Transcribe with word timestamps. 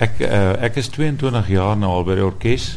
Ek 0.00 0.22
uh, 0.24 0.54
ek 0.64 0.78
is 0.80 0.88
22 0.94 1.50
jaar 1.52 1.74
nou 1.76 1.90
al 1.98 2.06
by 2.08 2.14
die 2.16 2.24
orkes. 2.24 2.70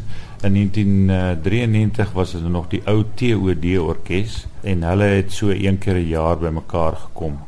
In 0.43 0.57
1993 0.57 2.09
was 2.17 2.33
dit 2.35 2.43
nog 2.51 2.65
die 2.73 2.81
ou 2.83 3.05
TOD 3.15 3.63
orkes 3.79 4.41
en 4.67 4.83
hulle 4.83 5.07
het 5.21 5.31
so 5.31 5.53
een 5.55 5.77
keer 5.79 6.01
'n 6.01 6.09
jaar 6.09 6.35
bymekaar 6.37 6.97
gekom. 7.07 7.39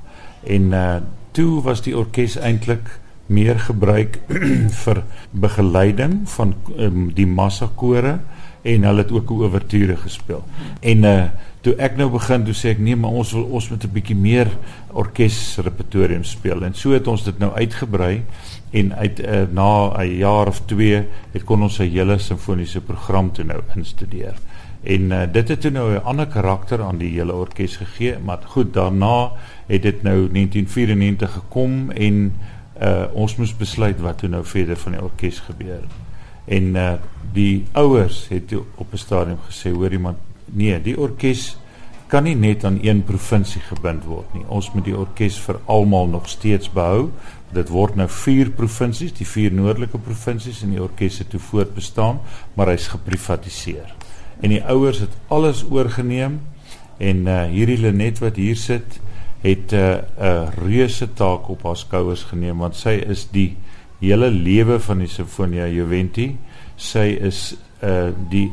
En 0.47 0.71
uh 0.71 0.95
toe 1.35 1.61
was 1.61 1.81
die 1.83 1.97
orkes 1.97 2.37
eintlik 2.39 2.87
meer 3.27 3.59
gebruik 3.59 4.21
vir 4.83 5.03
begeleiding 5.31 6.21
van 6.23 6.55
um, 6.77 7.11
die 7.11 7.27
massakore 7.27 8.19
en 8.63 8.83
hulle 8.83 9.03
het 9.03 9.11
ook 9.11 9.29
ouverture 9.29 9.97
gespeel. 9.97 10.43
En 10.79 11.03
uh 11.03 11.27
toe 11.65 11.73
ek 11.81 11.97
nou 11.97 12.07
begin 12.13 12.43
toe 12.45 12.53
sê 12.53 12.71
ek 12.75 12.79
nee, 12.79 12.95
maar 12.95 13.11
ons 13.11 13.31
wil 13.33 13.43
ons 13.43 13.69
moet 13.69 13.83
'n 13.83 13.91
bietjie 13.91 14.15
meer 14.15 14.47
orkes 14.93 15.57
repertorium 15.57 16.23
speel 16.23 16.63
en 16.63 16.73
so 16.73 16.93
het 16.93 17.07
ons 17.07 17.23
dit 17.23 17.39
nou 17.39 17.51
uitgebrei 17.51 18.21
en 18.75 18.91
uit 18.95 19.19
uh, 19.19 19.41
na 19.51 19.95
'n 20.03 20.17
jaar 20.17 20.47
of 20.47 20.61
2 20.65 21.07
het 21.31 21.43
kon 21.43 21.61
ons 21.61 21.79
'n 21.79 21.89
hele 21.89 22.17
simfoniese 22.17 22.81
program 22.81 23.31
toe 23.31 23.45
nou 23.45 23.61
instudeer. 23.75 24.35
En 24.83 25.01
uh, 25.01 25.21
dit 25.31 25.47
het 25.47 25.61
toe 25.61 25.71
nou 25.71 25.93
'n 25.93 26.03
ander 26.03 26.27
karakter 26.27 26.81
aan 26.81 26.97
die 26.97 27.09
hele 27.09 27.33
orkes 27.33 27.77
gegee, 27.77 28.17
maar 28.19 28.39
goed, 28.45 28.73
daarna 28.73 29.31
het 29.65 29.81
dit 29.81 30.03
nou 30.03 30.29
1994 30.31 31.31
gekom 31.31 31.91
en 31.91 32.33
uh, 32.81 33.03
ons 33.13 33.35
moes 33.35 33.57
besluit 33.57 33.99
wat 33.99 34.17
toe 34.17 34.29
nou 34.29 34.45
verder 34.45 34.77
van 34.77 34.91
die 34.91 35.01
orkes 35.01 35.39
gebeur. 35.39 35.83
En 36.45 36.63
uh, 36.75 36.93
die 37.33 37.65
ouers 37.71 38.27
het 38.27 38.55
op 38.75 38.93
'n 38.93 38.97
stadium 38.97 39.37
gesê, 39.49 39.71
hoor 39.71 39.91
iemand, 39.91 40.17
nee, 40.45 40.81
die 40.81 40.99
orkes 40.99 41.57
kan 42.07 42.23
nie 42.23 42.35
net 42.35 42.63
aan 42.63 42.77
een 42.81 43.03
provinsie 43.03 43.61
gebind 43.61 44.03
word 44.05 44.33
nie. 44.33 44.43
Ons 44.47 44.71
moet 44.71 44.85
die 44.85 44.97
orkes 44.97 45.39
vir 45.41 45.59
almal 45.65 46.07
nog 46.07 46.29
steeds 46.29 46.69
behou. 46.71 47.09
Dit 47.55 47.71
word 47.71 47.95
nou 47.95 48.07
vier 48.11 48.49
provinsies, 48.51 49.13
die 49.15 49.27
vier 49.27 49.53
noordelike 49.55 49.99
provinsies 50.03 50.61
en 50.65 50.73
die 50.75 50.81
orkes 50.83 51.21
het 51.21 51.29
toe 51.31 51.39
voortbestaan, 51.39 52.19
maar 52.55 52.73
hy's 52.73 52.89
geprivatiseer. 52.91 53.93
En 54.43 54.51
die 54.51 54.63
ouers 54.63 54.99
het 55.05 55.15
alles 55.31 55.63
oorgeneem 55.71 56.41
en 56.99 57.27
uh 57.27 57.43
hierdie 57.51 57.79
Lenet 57.79 58.19
wat 58.23 58.39
hier 58.39 58.55
sit 58.59 58.99
het 59.43 59.71
'n 59.71 59.75
uh, 59.75 59.97
'n 60.19 60.51
reuse 60.65 61.07
taak 61.13 61.49
op 61.49 61.63
haar 61.63 61.77
skouers 61.77 62.23
geneem 62.23 62.57
want 62.57 62.75
sy 62.75 63.03
is 63.07 63.27
die 63.31 63.55
hele 63.99 64.29
lewe 64.29 64.79
van 64.79 64.99
die 64.99 65.07
Sinfonia 65.07 65.67
Juventi. 65.67 66.37
Sy 66.75 67.17
is 67.21 67.55
uh 67.83 68.11
die 68.29 68.51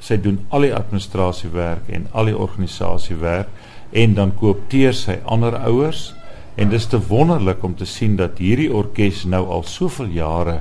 sy 0.00 0.16
doen 0.20 0.38
al 0.48 0.60
die 0.60 0.74
administrasiewerk 0.74 1.88
en 1.88 2.06
al 2.12 2.24
die 2.24 2.36
organisasiewerk 2.36 3.48
en 3.90 4.14
dan 4.14 4.34
koopteer 4.34 4.94
sy 4.94 5.18
ander 5.24 5.56
ouers 5.66 6.14
en 6.58 6.70
dis 6.72 6.86
te 6.90 6.98
wonderlik 7.06 7.62
om 7.62 7.76
te 7.78 7.86
sien 7.86 8.16
dat 8.18 8.40
hierdie 8.42 8.70
orkes 8.74 9.22
nou 9.30 9.44
al 9.54 9.62
soveel 9.62 10.10
jare 10.16 10.56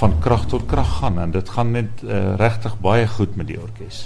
van 0.00 0.18
krag 0.20 0.44
tot 0.52 0.66
krag 0.68 0.90
gaan 0.98 1.16
en 1.22 1.32
dit 1.32 1.48
gaan 1.54 1.72
net 1.72 2.02
uh, 2.04 2.34
regtig 2.40 2.76
baie 2.84 3.06
goed 3.08 3.36
met 3.40 3.48
die 3.48 3.56
orkes. 3.60 4.02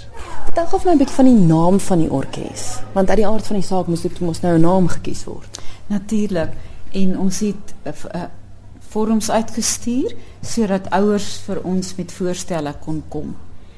Vertel 0.47 0.69
gou 0.71 0.79
vir 0.79 0.89
my 0.89 0.95
'n 0.95 1.01
bietjie 1.03 1.17
van 1.17 1.29
die 1.29 1.47
naam 1.51 1.79
van 1.79 1.99
die 1.99 2.11
orkes 2.11 2.63
want 2.93 3.09
uit 3.09 3.19
die 3.19 3.27
aard 3.27 3.47
van 3.47 3.59
die 3.59 3.67
saak 3.67 3.87
moes 3.87 4.07
dit 4.07 4.19
mos 4.19 4.41
nou 4.41 4.55
'n 4.57 4.61
naam 4.61 4.87
gekies 4.87 5.25
word. 5.25 5.61
Natuurlik 5.87 6.51
en 6.91 7.19
ons 7.19 7.39
het 7.39 7.75
uh, 7.83 7.91
uh, 8.15 8.21
vorms 8.89 9.29
uitgestuur 9.29 10.15
sodat 10.41 10.89
ouers 10.89 11.41
vir 11.47 11.59
ons 11.63 11.95
met 11.95 12.11
voorstelle 12.11 12.75
kon 12.79 13.03
kom 13.09 13.35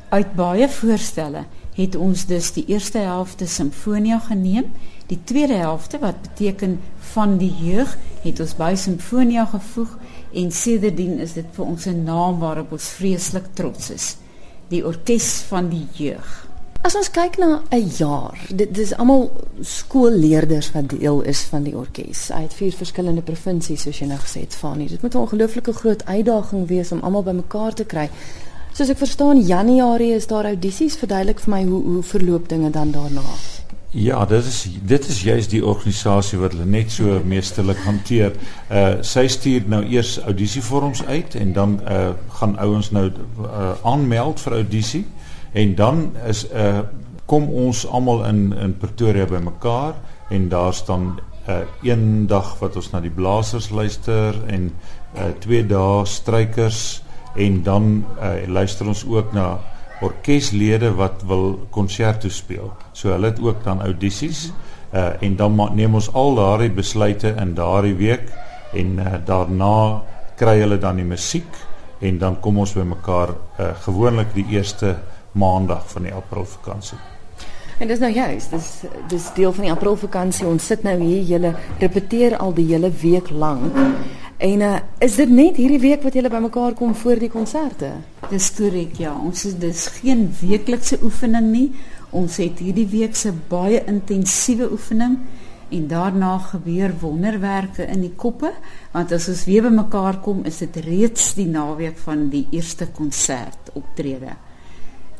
uit 0.09 0.33
baie 0.35 0.67
voorstelle 0.69 1.45
het 1.75 1.95
ons 1.95 2.25
dus 2.25 2.51
die 2.55 2.63
eerste 2.71 2.97
helfte 2.97 3.47
simfonia 3.47 4.19
geneem. 4.19 4.71
Die 5.07 5.19
tweede 5.23 5.53
helfte 5.53 5.99
wat 5.99 6.21
beteken 6.21 6.79
van 7.13 7.37
die 7.37 7.53
jeug 7.63 7.97
het 8.25 8.39
ons 8.43 8.55
by 8.59 8.73
simfonia 8.75 9.45
gevoeg 9.47 9.93
en 10.35 10.51
sedertdien 10.51 11.21
is 11.23 11.37
dit 11.37 11.45
vir 11.55 11.65
ons 11.65 11.85
'n 11.87 12.03
naam 12.03 12.39
waarop 12.39 12.71
ons 12.71 12.89
vreeslik 12.97 13.45
trots 13.53 13.89
is. 13.89 14.17
Die 14.67 14.85
orkes 14.85 15.45
van 15.47 15.69
die 15.69 15.87
jeug. 15.93 16.47
As 16.81 16.95
ons 16.95 17.11
kyk 17.11 17.37
na 17.37 17.61
'n 17.71 17.89
jaar, 17.97 18.39
dit 18.55 18.73
dis 18.75 18.93
almal 18.97 19.31
skoolleerders 19.61 20.71
wat 20.71 20.89
deel 20.89 21.21
is 21.21 21.41
van 21.41 21.63
die 21.63 21.75
orkes. 21.75 22.27
Het 22.27 22.53
vier 22.53 22.73
verskillende 22.73 23.21
provinsies 23.21 23.81
soos 23.81 23.99
jy 23.99 24.07
nou 24.07 24.19
gesê 24.19 24.39
het, 24.39 24.55
Fanie. 24.55 24.89
Dit 24.89 25.01
moet 25.01 25.13
'n 25.13 25.17
ongelooflike 25.17 25.73
groot 25.73 26.05
uitdaging 26.05 26.67
wees 26.67 26.91
om 26.91 26.99
almal 26.99 27.23
bymekaar 27.23 27.73
te 27.73 27.85
kry. 27.85 28.09
Soos 28.73 28.89
ek 28.89 28.97
verstaan, 28.97 29.41
Januarie 29.41 30.13
is 30.13 30.27
daar 30.27 30.45
audisies. 30.45 30.95
Verduidelik 30.95 31.39
vir 31.39 31.53
my 31.53 31.63
hoe 31.63 31.83
hoe 31.83 32.03
verloop 32.03 32.49
dinge 32.49 32.69
dan 32.69 32.91
daarna? 32.91 33.21
Ja, 33.89 34.25
dit 34.25 34.45
is 34.45 34.69
dit 34.83 35.07
is 35.07 35.21
juist 35.21 35.49
die 35.49 35.65
organisasie 35.65 36.39
wat 36.39 36.51
hulle 36.51 36.65
net 36.67 36.91
so 36.91 37.21
meesterlik 37.23 37.79
hanteer. 37.85 38.33
Uh 38.67 38.97
sy 39.01 39.27
stuur 39.31 39.63
nou 39.71 39.79
eers 39.87 40.17
audisievorms 40.27 41.05
uit 41.05 41.37
en 41.39 41.53
dan 41.55 41.77
uh 41.87 42.09
gaan 42.39 42.57
ouens 42.59 42.91
nou 42.91 43.05
uh 43.07 43.69
aanmeld 43.87 44.43
vir 44.43 44.57
audisie 44.59 45.05
en 45.51 45.75
dan 45.75 46.01
is 46.27 46.43
uh 46.51 46.83
kom 47.25 47.47
ons 47.47 47.85
almal 47.87 48.25
in 48.27 48.51
in 48.59 48.75
Pretoria 48.77 49.25
bymekaar 49.25 49.95
en 50.29 50.49
daar 50.51 50.73
staan 50.73 51.19
uh 51.47 51.61
een 51.81 52.27
dag 52.27 52.57
wat 52.59 52.75
ons 52.75 52.91
na 52.91 52.99
die 52.99 53.13
blasers 53.21 53.69
luister 53.69 54.35
en 54.47 54.73
uh 55.15 55.31
twee 55.39 55.63
dae 55.65 56.03
strykers 56.05 57.01
en 57.37 57.63
dan 57.63 58.05
uh, 58.19 58.47
luister 58.47 58.87
ons 58.87 59.05
ook 59.05 59.31
na 59.33 59.59
orkeslede 60.01 60.91
wat 60.93 61.23
wil 61.25 61.67
konserte 61.69 62.29
speel. 62.29 62.73
So 62.97 63.13
hulle 63.13 63.29
het 63.29 63.41
ook 63.43 63.61
dan 63.63 63.81
audisies 63.85 64.47
uh, 64.93 65.21
en 65.21 65.35
dan 65.37 65.57
neem 65.77 65.95
ons 65.95 66.09
al 66.17 66.35
daardie 66.35 66.71
besluite 66.73 67.35
in 67.37 67.53
daardie 67.53 67.93
week 67.95 68.31
en 68.73 68.97
uh, 68.99 69.19
daarna 69.25 70.01
kry 70.37 70.55
hulle 70.63 70.79
dan 70.81 70.97
die 70.97 71.05
musiek 71.05 71.59
en 72.01 72.17
dan 72.17 72.39
kom 72.41 72.57
ons 72.57 72.73
bymekaar 72.73 73.35
uh, 73.35 73.69
gewoonlik 73.85 74.33
die 74.33 74.45
eerste 74.57 74.95
maandag 75.37 75.85
van 75.91 76.09
die 76.09 76.13
Aprilvakansie. 76.13 76.97
En 77.77 77.89
dis 77.89 77.99
nou 78.01 78.09
juist, 78.09 78.53
dis 78.53 78.69
dis 79.09 79.25
deel 79.35 79.53
van 79.53 79.67
die 79.67 79.71
Aprilvakansie. 79.71 80.47
Ons 80.49 80.65
sit 80.65 80.85
nou 80.85 80.95
hier, 80.97 81.21
julle 81.29 81.51
repeteer 81.77 82.37
al 82.41 82.55
die 82.57 82.65
hele 82.71 82.89
week 83.03 83.29
lank. 83.29 83.77
En 84.41 84.63
uh, 84.65 84.73
is 85.01 85.17
dit 85.17 85.29
net 85.29 85.57
hierdie 85.57 85.81
week 85.81 86.01
wat 86.05 86.17
julle 86.17 86.29
bymekaar 86.33 86.73
kom 86.77 86.95
voor 86.97 87.21
die 87.21 87.29
konserte? 87.29 87.91
Dis 88.31 88.49
korrek, 88.57 88.97
ja. 89.01 89.13
Ons 89.13 89.45
is 89.49 89.55
dis 89.61 89.85
geen 89.99 90.27
weeklikse 90.41 90.97
oefening 91.05 91.51
nie. 91.53 91.67
Ons 92.15 92.37
het 92.39 92.61
hierdie 92.63 92.87
week 92.87 93.15
se 93.15 93.33
baie 93.49 93.81
intensiewe 93.87 94.69
oefening 94.71 95.17
en 95.69 95.87
daarna 95.91 96.37
gebeur 96.39 96.93
wonderwerke 97.01 97.83
in 97.83 98.05
die 98.05 98.13
koppe, 98.15 98.53
want 98.93 99.11
as 99.11 99.27
ons 99.27 99.43
weer 99.49 99.65
bymekaar 99.65 100.21
kom, 100.23 100.45
is 100.47 100.61
dit 100.63 100.79
reeds 100.85 101.33
die 101.35 101.49
naweek 101.51 101.97
van 102.05 102.29
die 102.31 102.45
eerste 102.55 102.87
konsert 102.95 103.73
optrede. 103.75 104.37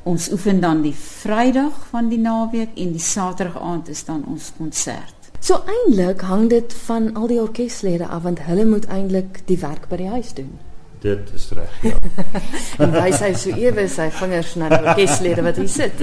Ons 0.07 0.29
oefen 0.31 0.61
dan 0.63 0.85
die 0.85 0.95
Vrydag 0.95 1.81
van 1.91 2.07
die 2.07 2.21
naweek 2.23 2.77
en 2.79 2.93
die 2.95 3.03
Saterdag 3.03 3.59
aand 3.59 3.91
is 3.91 4.05
dan 4.07 4.23
ons 4.31 4.53
konsert. 4.55 5.15
So 5.43 5.59
eintlik 5.67 6.23
hang 6.23 6.47
dit 6.49 6.73
van 6.87 7.11
al 7.19 7.27
die 7.27 7.41
orkeslede 7.41 8.07
af 8.07 8.23
want 8.23 8.45
hulle 8.47 8.65
moet 8.65 8.87
eintlik 8.87 9.43
die 9.51 9.59
werk 9.59 9.89
by 9.91 9.99
die 9.99 10.09
huis 10.15 10.31
doen. 10.39 10.55
Dit 11.01 11.29
is 11.35 11.49
reg, 11.53 11.73
ja. 11.85 11.97
en 12.83 12.93
hy 12.97 13.09
sê 13.13 13.29
so 13.37 13.53
ewe 13.53 13.83
sy 13.91 14.07
vingers 14.17 14.55
na 14.57 14.69
die 14.71 14.79
orkeslede 14.81 15.43
wat 15.45 15.59
hier 15.61 15.69
sit. 15.69 16.01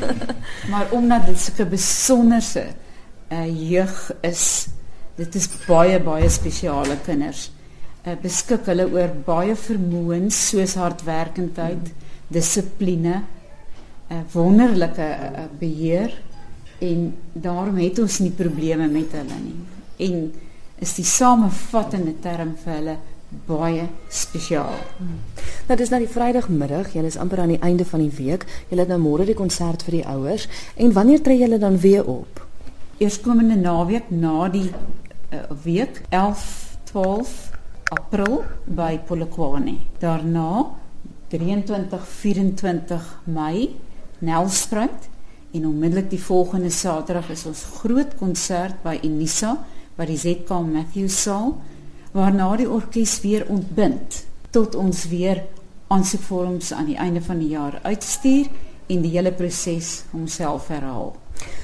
maar 0.72 0.92
omdat 0.94 1.26
dit 1.26 1.40
sulke 1.42 1.66
besonderse 1.72 2.62
uh, 2.70 3.48
jeug 3.48 3.96
is, 4.26 4.44
dit 5.18 5.40
is 5.40 5.48
baie 5.66 5.98
baie 6.04 6.30
spesiale 6.30 7.00
kinders. 7.06 7.48
Uh, 8.04 8.14
beskik 8.22 8.70
hulle 8.70 8.86
oor 8.94 9.10
baie 9.26 9.58
vermoëns 9.58 10.38
soos 10.52 10.76
hardwerkendheid, 10.78 11.90
dissipline, 12.30 13.18
'n 14.10 14.14
uh, 14.14 14.24
wonderlike 14.32 15.06
uh, 15.06 15.46
beheer 15.58 16.14
en 16.80 17.10
daarom 17.32 17.76
het 17.82 17.98
ons 17.98 18.18
nie 18.22 18.32
probleme 18.34 18.86
met 18.88 19.12
hulle 19.12 19.38
nie. 19.42 19.58
En 20.06 20.22
is 20.80 20.94
die 20.96 21.04
samevattende 21.04 22.14
term 22.22 22.54
vir 22.62 22.78
hulle 22.78 22.96
baie 23.46 23.86
spesiaal. 24.08 24.78
Hmm. 24.98 25.18
Nou 25.68 25.76
dis 25.78 25.90
nou 25.92 26.00
die 26.02 26.10
Vrydagmiddag, 26.10 26.92
julle 26.94 27.10
is 27.10 27.18
amper 27.20 27.42
aan 27.44 27.54
die 27.54 27.60
einde 27.62 27.84
van 27.84 28.02
die 28.02 28.12
week. 28.16 28.46
Julle 28.68 28.84
het 28.84 28.90
nou 28.90 28.98
môre 29.02 29.26
die 29.28 29.38
konsert 29.38 29.84
vir 29.86 30.00
die 30.00 30.06
ouers 30.06 30.48
en 30.76 30.94
wanneer 30.96 31.22
tree 31.22 31.38
julle 31.38 31.58
dan 31.62 31.78
weer 31.78 32.06
op? 32.06 32.42
Eerskomende 32.98 33.56
naweek 33.56 34.10
na 34.10 34.48
die 34.52 34.68
uh, 34.70 35.44
week 35.64 36.02
11 36.08 36.48
12 36.90 37.36
April 37.90 38.42
by 38.66 38.98
Polokwane. 39.06 39.78
Daarna 40.02 40.66
23 41.30 42.06
24 42.06 43.06
Mei 43.24 43.70
Nelspruit 44.18 45.10
En 45.50 45.66
onmiddellik 45.66 46.10
die 46.10 46.22
volgende 46.22 46.70
Saterdag 46.70 47.30
is 47.30 47.42
ons 47.46 47.64
groot 47.80 48.12
konsert 48.18 48.82
by 48.84 49.00
Unisa 49.02 49.56
by 49.96 50.06
die 50.06 50.18
ZK 50.18 50.60
Matthew 50.62 51.08
Saal 51.10 51.56
waarna 52.12 52.56
die 52.56 52.68
orkes 52.68 53.20
weer 53.20 53.46
ontbind 53.48 54.24
tot 54.50 54.74
ons 54.74 55.06
weer 55.08 55.42
aansoekvorms 55.90 56.72
aan 56.72 56.90
die 56.90 56.96
einde 56.96 57.22
van 57.22 57.38
die 57.38 57.48
jaar 57.48 57.78
uitstuur 57.82 58.46
en 58.86 59.02
die 59.02 59.10
hele 59.14 59.32
proses 59.32 60.04
homself 60.10 60.68
herhaal. 60.68 61.14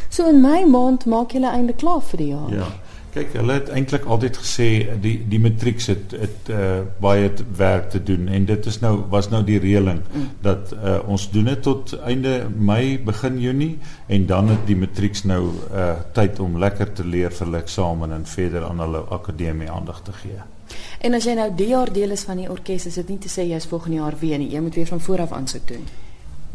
So 0.09 0.29
in 0.31 0.41
my 0.41 0.65
maand 0.71 1.07
maak 1.07 1.35
julle 1.35 1.51
einde 1.51 1.75
klaar 1.75 2.03
vir 2.11 2.23
die 2.23 2.29
jaar. 2.31 2.53
Ja. 2.55 2.69
Kyk, 3.17 3.33
hulle 3.39 3.55
het 3.57 3.71
eintlik 3.73 4.05
altyd 4.13 4.37
gesê 4.37 4.69
die 5.01 5.15
die 5.25 5.39
matriek 5.41 5.81
het 5.89 6.13
het 6.21 6.51
uh, 6.53 6.83
baie 7.01 7.31
werk 7.57 7.89
te 7.95 8.03
doen 8.03 8.29
en 8.29 8.45
dit 8.45 8.67
is 8.69 8.77
nou 8.83 8.93
was 9.13 9.31
nou 9.33 9.41
die 9.47 9.57
reëling 9.63 10.03
mm. 10.05 10.27
dat 10.45 10.75
uh, 10.77 10.99
ons 11.09 11.25
doen 11.33 11.49
dit 11.49 11.63
tot 11.65 11.95
einde 12.05 12.35
Mei, 12.53 12.99
begin 13.01 13.41
Junie 13.41 13.79
en 14.07 14.27
dan 14.29 14.53
het 14.53 14.67
die 14.69 14.77
matriek 14.77 15.17
nou 15.25 15.41
uh, 15.49 15.95
tyd 16.13 16.43
om 16.45 16.59
lekker 16.61 16.93
te 16.93 17.09
leer 17.09 17.33
vir 17.33 17.47
hulle 17.47 17.65
eksamen 17.65 18.13
en 18.13 18.29
verder 18.29 18.69
aan 18.69 18.85
hulle 18.85 19.07
akademie 19.17 19.71
aandag 19.73 20.03
te 20.05 20.13
gee. 20.21 20.45
En 21.01 21.17
as 21.17 21.25
jy 21.25 21.39
nou 21.39 21.49
die 21.57 21.73
jaar 21.73 21.93
deel 21.93 22.13
is 22.13 22.27
van 22.29 22.43
die 22.43 22.51
orkes, 22.51 22.87
is 22.91 23.01
dit 23.01 23.15
nie 23.15 23.23
te 23.23 23.33
sê 23.33 23.47
jy's 23.49 23.69
volgende 23.71 24.03
jaar 24.03 24.17
weer 24.21 24.39
nie. 24.43 24.51
Jy 24.53 24.61
moet 24.61 24.75
weer 24.75 24.93
van 24.93 25.01
voor 25.01 25.25
af 25.25 25.33
aansoek 25.33 25.69
doen. 25.73 25.89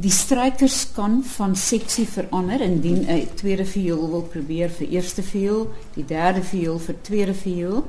Die 0.02 0.10
strykers 0.10 0.88
kan 0.96 1.20
van 1.36 1.52
seksie 1.56 2.08
verander 2.10 2.62
indien 2.62 3.04
'n 3.06 3.28
tweede 3.36 3.66
viool 3.66 4.10
wil 4.10 4.22
probeer 4.22 4.70
vir 4.70 4.88
eerste 4.88 5.24
viool, 5.24 5.68
die 5.94 6.06
derde 6.06 6.42
viool 6.42 6.80
vir 6.80 6.96
tweede 7.02 7.34
viool, 7.34 7.84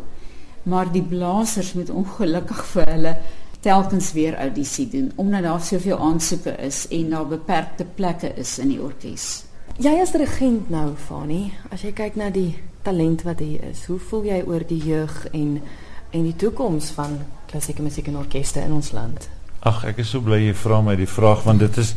maar 0.63 0.93
die 0.93 1.03
blasers 1.03 1.73
moet 1.73 1.91
ongelukkig 1.91 2.65
vir 2.67 2.85
hulle 2.85 3.17
telkens 3.61 4.13
weer 4.13 4.37
audisie 4.37 4.89
doen 4.89 5.13
omdat 5.17 5.43
daar 5.43 5.61
soveel 5.61 5.99
aansoeke 5.99 6.57
is 6.57 6.87
en 6.89 7.11
daar 7.11 7.27
beperkte 7.27 7.85
plekke 7.85 8.35
is 8.37 8.59
in 8.59 8.69
die 8.69 8.83
orkes. 8.83 9.45
Jy 9.79 10.01
as 10.01 10.13
regent 10.13 10.71
nou, 10.71 10.95
Fani, 10.97 11.53
as 11.71 11.83
jy 11.83 11.93
kyk 11.93 12.17
na 12.17 12.31
die 12.31 12.59
talent 12.83 13.23
wat 13.23 13.39
hier 13.39 13.63
is, 13.71 13.85
hoe 13.85 13.99
voel 13.99 14.25
jy 14.25 14.43
oor 14.47 14.67
die 14.67 14.85
jeug 14.85 15.27
en 15.33 15.63
en 16.11 16.23
die 16.23 16.37
toekoms 16.37 16.91
van 16.91 17.19
klassieke 17.47 17.83
musiek 17.83 18.07
en 18.07 18.17
orkeste 18.17 18.61
in 18.61 18.73
ons 18.73 18.93
land? 18.93 19.29
Ag, 19.63 19.85
ek 19.87 20.01
is 20.03 20.09
so 20.11 20.19
bly 20.19 20.41
jy 20.41 20.53
vra 20.59 20.81
my 20.83 20.97
die 20.99 21.07
vraag 21.07 21.45
want 21.47 21.61
dit 21.63 21.77
is 21.79 21.93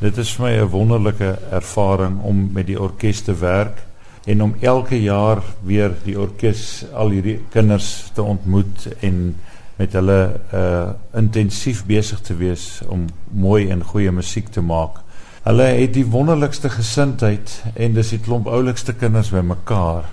dit 0.00 0.18
is 0.22 0.30
vir 0.32 0.44
my 0.46 0.52
'n 0.56 0.70
wonderlike 0.72 1.30
ervaring 1.52 2.14
om 2.24 2.48
met 2.54 2.66
die 2.66 2.80
orkes 2.80 3.20
te 3.20 3.34
werk 3.36 3.82
en 4.24 4.42
om 4.42 4.54
elke 4.60 4.96
jaar 4.96 5.42
weer 5.60 5.92
die 6.04 6.16
orkes 6.16 6.86
al 6.94 7.12
hierdie 7.12 7.36
kinders 7.52 8.08
te 8.14 8.22
ontmoet 8.22 8.88
en 9.04 9.36
met 9.76 9.92
hulle 9.92 10.40
uh 10.52 10.88
intensief 11.12 11.84
besig 11.84 12.20
te 12.20 12.36
wees 12.36 12.80
om 12.88 13.04
mooi 13.28 13.68
en 13.68 13.84
goeie 13.84 14.10
musiek 14.10 14.48
te 14.48 14.62
maak. 14.62 15.02
Hulle 15.44 15.68
het 15.76 15.92
die 15.92 16.06
wonderlikste 16.08 16.70
gesindheid 16.70 17.62
en 17.74 17.92
dis 17.92 18.14
die 18.16 18.24
klomp 18.24 18.48
oulikste 18.48 18.92
kinders 18.92 19.30
bymekaar. 19.30 20.08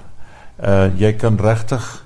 Uh 0.60 0.92
jy 1.00 1.14
kan 1.14 1.40
regtig 1.40 2.04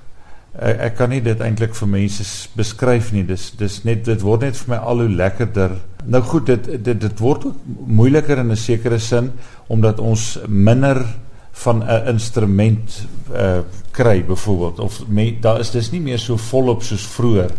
ek, 0.58 0.78
ek 0.88 0.96
kan 0.96 1.10
nie 1.10 1.20
dit 1.24 1.40
eintlik 1.40 1.74
vir 1.74 1.88
mense 1.88 2.26
beskryf 2.56 3.12
nie. 3.12 3.24
Dis 3.28 3.50
dis 3.58 3.84
net 3.84 4.04
dit 4.04 4.22
word 4.22 4.46
net 4.46 4.56
vir 4.56 4.74
my 4.74 4.80
al 4.82 5.04
hoe 5.04 5.08
lekkerder. 5.08 5.76
Nou 6.06 6.22
goed, 6.22 6.46
dit 6.46 6.84
dit 6.84 7.00
dit 7.00 7.20
word 7.20 7.46
ook 7.46 7.56
moeiliker 7.86 8.38
in 8.38 8.50
'n 8.50 8.56
sekere 8.56 8.98
sin 8.98 9.32
omdat 9.68 10.00
ons 10.00 10.38
minder 10.48 11.04
van 11.52 11.82
'n 11.84 12.08
instrument 12.08 13.06
uh 13.34 13.60
kry 13.92 14.24
byvoorbeeld 14.24 14.78
of 14.80 15.08
me, 15.08 15.36
daar 15.40 15.60
is 15.60 15.70
dis 15.70 15.90
nie 15.92 16.00
meer 16.00 16.18
so 16.18 16.36
volop 16.36 16.82
soos 16.82 17.06
vroeër 17.06 17.50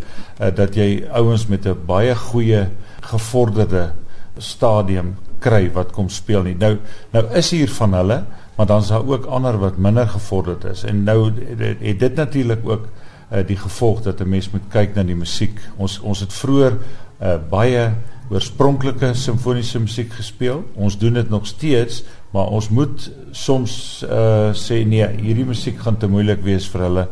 uh, 0.41 0.49
dat 0.55 0.75
jy 0.75 1.05
ouens 1.11 1.47
met 1.47 1.65
'n 1.65 1.77
baie 1.85 2.15
goeie 2.15 2.67
gevorderde 3.01 3.93
stadium 4.37 5.15
kry 5.39 5.69
wat 5.73 5.91
kom 5.91 6.09
speel 6.09 6.43
nie. 6.43 6.55
Nou 6.55 6.77
nou 7.11 7.23
is 7.33 7.51
hier 7.51 7.69
van 7.69 7.93
hulle 7.93 8.23
maar 8.55 8.65
dan 8.65 8.81
is 8.81 8.87
daar 8.87 9.05
ook 9.05 9.25
ander 9.25 9.57
wat 9.57 9.77
minder 9.77 10.07
gevorderd 10.07 10.63
is. 10.63 10.83
En 10.83 11.03
nou 11.03 11.31
het 11.79 11.99
dit 11.99 12.15
natuurlik 12.15 12.69
ook 12.69 12.87
uh, 13.33 13.39
die 13.47 13.57
gevolg 13.57 14.01
dat 14.01 14.19
'n 14.19 14.29
mens 14.29 14.49
moet 14.49 14.67
kyk 14.69 14.95
na 14.95 15.03
die 15.03 15.15
musiek 15.15 15.59
ons 15.75 15.99
ons 15.99 16.19
het 16.19 16.33
vroeër 16.33 16.73
uh, 17.21 17.35
baie 17.49 17.91
oorspronklike 18.29 19.13
simfoniese 19.13 19.79
musiek 19.79 20.13
gespeel. 20.13 20.63
Ons 20.73 20.97
doen 20.97 21.13
dit 21.13 21.29
nog 21.29 21.47
steeds 21.47 22.03
maar 22.33 22.49
ons 22.49 22.69
moet 22.69 23.11
soms 23.31 23.73
uh, 24.09 24.49
sê 24.57 24.79
nee 24.89 25.05
hierdie 25.21 25.45
musiek 25.45 25.77
gaan 25.85 25.99
te 26.01 26.09
moeilik 26.09 26.41
wees 26.41 26.65
vir 26.73 26.81
hulle 26.87 27.03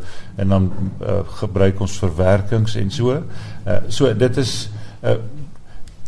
en 0.42 0.54
dan 0.54 0.66
uh, 0.98 1.20
gebruik 1.38 1.78
ons 1.84 1.94
verwerkings 2.02 2.74
en 2.80 2.90
so. 2.90 3.14
Uh, 3.14 3.76
so 3.86 4.10
dit 4.18 4.40
is 4.42 4.54
uh, 5.06 5.14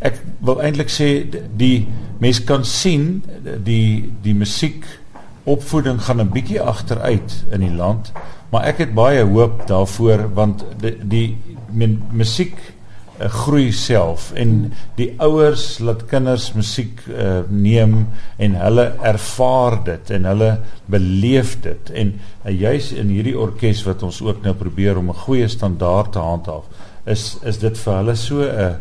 ek 0.04 0.18
wil 0.42 0.58
eintlik 0.66 0.90
sê 0.90 1.08
die 1.54 1.86
mens 2.18 2.42
kan 2.44 2.66
sien 2.66 3.22
die 3.62 4.10
die 4.24 4.34
musiek 4.34 4.82
opvoeding 5.44 6.00
gaan 6.02 6.20
'n 6.20 6.32
bietjie 6.32 6.60
agteruit 6.60 7.44
in 7.50 7.60
die 7.60 7.74
land, 7.74 8.12
maar 8.50 8.64
ek 8.64 8.78
het 8.78 8.94
baie 8.94 9.24
hoop 9.24 9.66
daarvoor 9.66 10.30
want 10.34 10.64
die, 10.80 10.96
die 11.02 11.38
musiek 12.12 12.56
uh, 13.20 13.28
groei 13.28 13.72
self 13.72 14.32
en 14.38 14.72
die 14.96 15.10
ouers 15.22 15.78
laat 15.78 16.04
kinders 16.10 16.52
musiek 16.54 17.02
uh, 17.08 17.42
neem 17.48 18.06
en 18.36 18.56
hulle 18.58 18.86
ervaar 19.02 19.78
dit 19.84 20.10
en 20.10 20.24
hulle 20.24 20.50
beleef 20.86 21.56
dit 21.66 21.90
en 21.94 22.14
uh, 22.14 22.50
juis 22.50 22.92
in 22.92 23.12
hierdie 23.14 23.36
orkes 23.38 23.84
wat 23.88 24.02
ons 24.06 24.22
ook 24.22 24.42
nou 24.42 24.54
probeer 24.54 24.98
om 24.98 25.10
'n 25.10 25.22
goeie 25.26 25.48
standaard 25.48 26.12
te 26.12 26.18
handhaaf 26.18 26.64
is 27.04 27.36
is 27.44 27.58
dit 27.58 27.78
vir 27.78 27.96
hulle 28.00 28.16
so 28.16 28.42
'n 28.42 28.76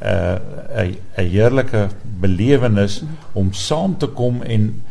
'n 0.00 0.96
'n 1.16 1.28
heerlike 1.30 1.88
belewenis 2.20 3.02
om 3.32 3.52
saam 3.52 3.98
te 3.98 4.06
kom 4.06 4.42
en 4.42 4.82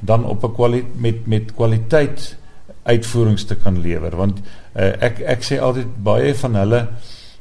dan 0.00 0.24
op 0.24 0.44
'n 0.44 0.54
kwaliteit 0.54 1.00
met 1.00 1.26
met 1.26 1.54
kwaliteit 1.54 2.36
uitvoerings 2.82 3.44
te 3.44 3.54
kan 3.54 3.80
lewer 3.80 4.16
want 4.16 4.38
uh, 4.40 5.02
ek 5.02 5.20
ek 5.20 5.42
sê 5.44 5.60
altyd 5.60 6.02
baie 6.02 6.34
van 6.34 6.54
hulle 6.54 6.88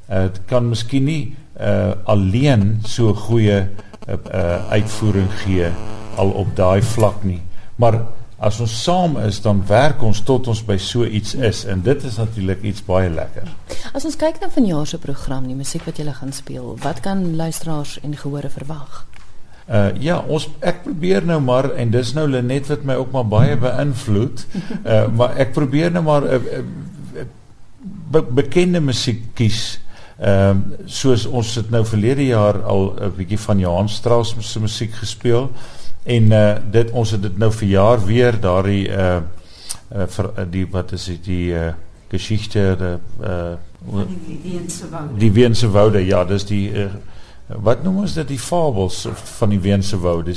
uh, 0.09 0.25
kan 0.45 0.69
miskien 0.69 1.03
nie 1.03 1.35
uh, 1.59 1.91
alleen 2.03 2.79
so 2.85 3.13
goeie 3.13 3.67
uh, 4.07 4.15
uh, 4.33 4.71
uitvoering 4.71 5.29
gee 5.43 5.69
al 6.19 6.31
op 6.31 6.55
daai 6.55 6.81
vlak 6.81 7.23
nie. 7.23 7.41
Maar 7.75 8.01
as 8.39 8.59
ons 8.63 8.73
saam 8.83 9.17
is 9.23 9.41
dan 9.43 9.61
werk 9.67 10.01
ons 10.03 10.21
tot 10.27 10.47
ons 10.47 10.61
by 10.65 10.77
so 10.79 11.05
iets 11.05 11.35
is. 11.35 11.65
En 11.65 11.81
dit 11.83 12.03
is 12.03 12.17
natuurlik 12.17 12.63
iets 12.63 12.83
baie 12.85 13.09
lekker. 13.11 13.47
As 13.93 14.05
ons 14.07 14.15
kyk 14.19 14.39
na 14.41 14.49
vanjaar 14.51 14.87
se 14.87 14.99
program 14.99 15.47
die 15.47 15.57
musiek 15.59 15.85
wat 15.87 15.99
jy 15.99 16.07
gaan 16.11 16.33
speel 16.35 16.75
wat 16.83 16.99
kan 17.03 17.35
luisteraars 17.35 17.99
en 18.03 18.15
gehore 18.17 18.49
verwag 18.49 19.05
Uh 19.69 19.89
ja, 20.01 20.17
ons 20.25 20.47
ek 20.65 20.81
probeer 20.81 21.25
nou 21.29 21.37
maar 21.45 21.67
en 21.77 21.91
dis 21.93 22.13
nou 22.17 22.25
Lenet 22.27 22.71
wat 22.71 22.85
my 22.89 22.95
ook 22.97 23.11
maar 23.13 23.27
baie 23.29 23.57
beïnvloed. 23.57 24.45
Uh 24.93 25.03
maar 25.13 25.37
ek 25.37 25.53
probeer 25.53 25.91
nou 25.93 26.03
maar 26.03 26.25
'n 26.25 26.33
uh, 26.33 26.61
uh, 27.21 27.25
be 28.11 28.23
bekende 28.41 28.81
musiek 28.81 29.21
kies. 29.33 29.79
Ehm 30.17 30.57
uh, 30.57 30.79
soos 30.85 31.25
ons 31.25 31.55
het 31.55 31.69
nou 31.69 31.85
verlede 31.85 32.25
jaar 32.25 32.63
al 32.63 32.93
'n 32.97 33.13
bietjie 33.15 33.39
van 33.39 33.59
Johan 33.59 33.89
Strauss 33.89 34.35
se 34.39 34.59
musiek 34.59 34.93
gespeel 34.93 35.51
en 36.03 36.31
uh 36.31 36.55
dit 36.71 36.91
ons 36.91 37.11
het 37.11 37.21
dit 37.21 37.37
nou 37.37 37.51
vir 37.51 37.67
jaar 37.67 38.05
weer 38.05 38.39
daardie 38.39 38.89
uh 38.89 39.21
uh 39.95 40.07
vir 40.07 40.25
uh, 40.37 40.45
die 40.49 40.65
wat 40.71 40.91
is 40.91 41.05
dit 41.05 41.23
die 41.23 41.53
uh 41.53 41.71
geschichte 42.09 42.75
de 42.79 42.97
uh 43.21 43.55
die 44.27 44.39
Weense 44.43 44.89
woude. 44.89 45.17
Die 45.17 45.31
Weense 45.31 45.69
woude, 45.69 46.05
ja, 46.05 46.25
dis 46.25 46.45
die 46.45 46.71
uh, 46.71 46.89
wat 47.49 47.83
noem 47.83 47.97
ons 47.97 48.13
dit? 48.13 48.27
Die 48.27 48.39
fabels 48.39 49.07
van 49.39 49.49
die 49.49 49.59
Weense 49.59 49.97
woude 49.99 50.35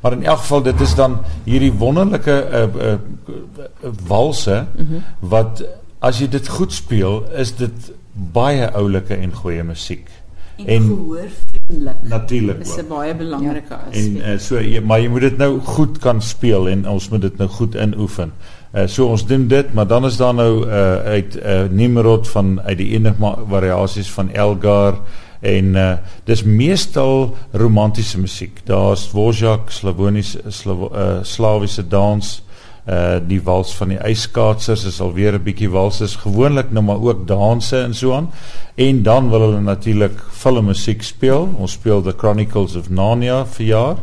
maar 0.00 0.12
in 0.12 0.22
elk 0.22 0.38
geval 0.38 0.62
dit 0.62 0.80
is 0.80 0.94
dan 0.94 1.18
hierdie 1.44 1.72
wonderlike 1.72 2.34
uh, 2.52 2.62
uh, 2.62 2.92
uh, 2.92 3.90
walse 4.06 4.66
mm 4.76 4.86
-hmm. 4.86 5.02
wat 5.18 5.64
as 5.98 6.18
jy 6.18 6.28
dit 6.28 6.48
goed 6.48 6.72
speel 6.72 7.24
is 7.34 7.56
dit 7.56 7.92
baie 8.12 8.70
oulike 8.70 9.14
en 9.14 9.34
goeie 9.34 9.62
musiek 9.62 10.10
en, 10.56 10.66
en 10.66 10.82
gehoor 10.82 11.30
vriendelik 11.46 11.96
natuurlik 12.02 12.60
is 12.60 12.76
'n 12.76 12.88
baie 12.88 13.14
belangrike 13.14 13.74
ja. 13.74 13.80
aspek 13.88 14.22
en 14.22 14.32
uh, 14.32 14.38
so 14.38 14.60
jy, 14.60 14.80
maar 14.80 15.00
jy 15.00 15.08
moet 15.08 15.20
dit 15.20 15.38
nou 15.38 15.60
goed 15.60 15.98
kan 15.98 16.22
speel 16.22 16.68
en 16.68 16.88
ons 16.88 17.08
moet 17.08 17.20
dit 17.20 17.36
nou 17.38 17.48
goed 17.48 17.74
inoefen. 17.74 18.32
Uh, 18.74 18.86
so 18.86 19.06
ons 19.06 19.26
doen 19.26 19.48
dit 19.48 19.74
maar 19.74 19.86
dan 19.86 20.04
is 20.04 20.16
daar 20.16 20.34
nou 20.34 20.66
uh, 20.66 20.96
uit 20.96 21.36
uh, 21.36 21.62
Nimrod 21.70 22.28
van 22.28 22.60
uit 22.60 22.78
die 22.78 22.88
enige 22.88 23.34
variasies 23.48 24.12
van 24.12 24.30
Elgar 24.30 25.00
en 25.40 25.74
uh, 25.76 25.96
dis 26.24 26.42
meestal 26.42 27.36
romantiese 27.52 28.18
musiek. 28.18 28.66
Daar's 28.66 29.08
Dvorak, 29.08 29.70
Slavoniese 29.70 30.42
Slav, 30.50 30.90
uh, 30.92 31.22
Slawiese 31.22 31.86
dans, 31.88 32.42
uh 32.88 33.18
die 33.20 33.40
wals 33.44 33.74
van 33.76 33.90
die 33.92 33.98
yskaatsers 34.00 34.86
is 34.88 35.00
alweer 35.04 35.34
'n 35.36 35.44
bietjie 35.44 35.68
wals 35.68 36.00
is 36.00 36.16
gewoonlik 36.16 36.70
nou 36.72 36.84
maar 36.84 37.00
ook 37.00 37.26
danse 37.28 37.76
en 37.76 37.94
so 37.94 38.14
aan. 38.14 38.30
En 38.76 39.02
dan 39.02 39.28
wil 39.30 39.40
hulle 39.40 39.60
natuurlik 39.60 40.16
filmmusiek 40.32 41.02
speel. 41.02 41.48
Ons 41.58 41.72
speel 41.72 42.02
The 42.02 42.14
Chronicles 42.16 42.76
of 42.76 42.88
Narnia 42.90 43.44
vir 43.44 43.66
jaar 43.66 43.96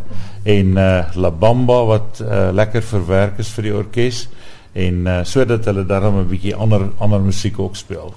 en 0.44 0.78
uh 0.78 1.04
La 1.16 1.32
Bamba 1.32 1.86
wat 1.86 2.22
uh 2.22 2.52
lekker 2.54 2.84
verwerk 2.84 3.40
is 3.40 3.50
vir 3.50 3.64
die 3.64 3.76
orkes 3.76 4.28
en 4.74 5.08
uh 5.08 5.24
sodat 5.24 5.66
hulle 5.66 5.86
daarmee 5.86 6.22
'n 6.22 6.30
bietjie 6.30 6.56
ander 6.56 6.90
ander 7.00 7.22
musiek 7.22 7.60
ook 7.60 7.76
speel. 7.76 8.14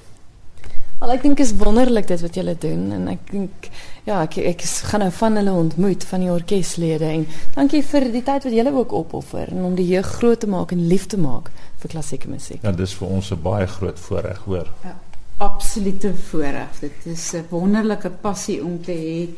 Al 0.99 1.13
ek 1.15 1.23
dink 1.23 1.39
is 1.39 1.53
wonderlik 1.55 2.09
dit 2.11 2.23
wat 2.25 2.35
julle 2.35 2.57
doen 2.59 2.89
en 2.97 3.05
ek 3.13 3.29
dink 3.31 3.69
ja, 4.03 4.25
ek 4.25 4.41
ek 4.51 4.65
gaan 4.91 5.05
nou 5.05 5.11
van 5.15 5.39
hulle 5.39 5.53
ontmoet 5.55 6.07
van 6.11 6.25
die 6.25 6.31
orkeslede 6.33 7.07
en 7.07 7.27
dankie 7.55 7.85
vir 7.87 8.09
die 8.11 8.23
tyd 8.27 8.49
wat 8.49 8.57
julle 8.57 8.73
ook 8.75 8.95
opoffer 8.99 9.53
en 9.55 9.63
om 9.69 9.77
die 9.79 9.87
jeug 9.93 10.09
groot 10.19 10.43
te 10.43 10.51
maak 10.51 10.75
en 10.75 10.89
lief 10.91 11.07
te 11.07 11.21
maak 11.23 11.53
vir 11.79 11.93
klassieke 11.93 12.31
musiek. 12.31 12.59
Ja, 12.67 12.73
dis 12.75 12.97
vir 12.99 13.13
ons 13.15 13.31
'n 13.31 13.43
baie 13.43 13.67
groot 13.67 13.99
voorreg, 13.99 14.41
hoor. 14.47 14.67
Ja, 14.83 14.97
absolute 15.39 16.15
voorreg. 16.15 16.81
Dit 16.81 17.07
is 17.07 17.35
'n 17.35 17.47
wonderlike 17.51 18.11
passie 18.11 18.65
om 18.65 18.83
te 18.83 18.93
hê 18.93 19.29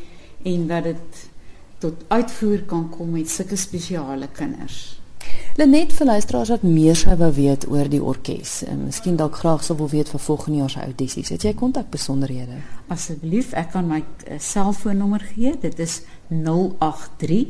en 0.43 0.67
dat 0.67 0.83
dit 0.83 1.29
tot 1.77 1.93
uitvoer 2.07 2.63
kan 2.65 2.89
kom 2.89 3.11
met 3.11 3.29
sulke 3.29 3.55
spesiale 3.55 4.27
kinders. 4.33 5.00
Lenet 5.59 5.91
vir 5.93 6.07
luisteraars 6.07 6.49
wat 6.49 6.61
meer 6.63 6.95
sou 6.95 7.15
wou 7.19 7.31
weet 7.35 7.67
oor 7.67 7.89
die 7.91 8.03
orkes. 8.03 8.61
En 8.63 8.85
miskien 8.85 9.17
dalk 9.19 9.35
graag 9.41 9.63
sou 9.63 9.77
wil 9.77 9.89
weet 9.91 10.09
vir 10.09 10.19
volgende 10.19 10.57
jaar 10.61 10.69
se 10.69 10.83
audisies. 10.83 11.29
Het 11.29 11.43
jy 11.49 11.53
kontakbesonderhede? 11.59 12.61
Asseblief, 12.87 13.51
ek 13.53 13.73
kan 13.75 13.87
my 13.87 13.99
uh, 14.01 14.39
selfoonnommer 14.39 15.25
gee. 15.33 15.51
Dit 15.59 15.79
is 15.79 16.01
083 16.29 17.47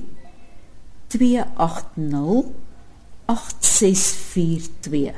280 1.14 2.50
8642. 3.26 5.14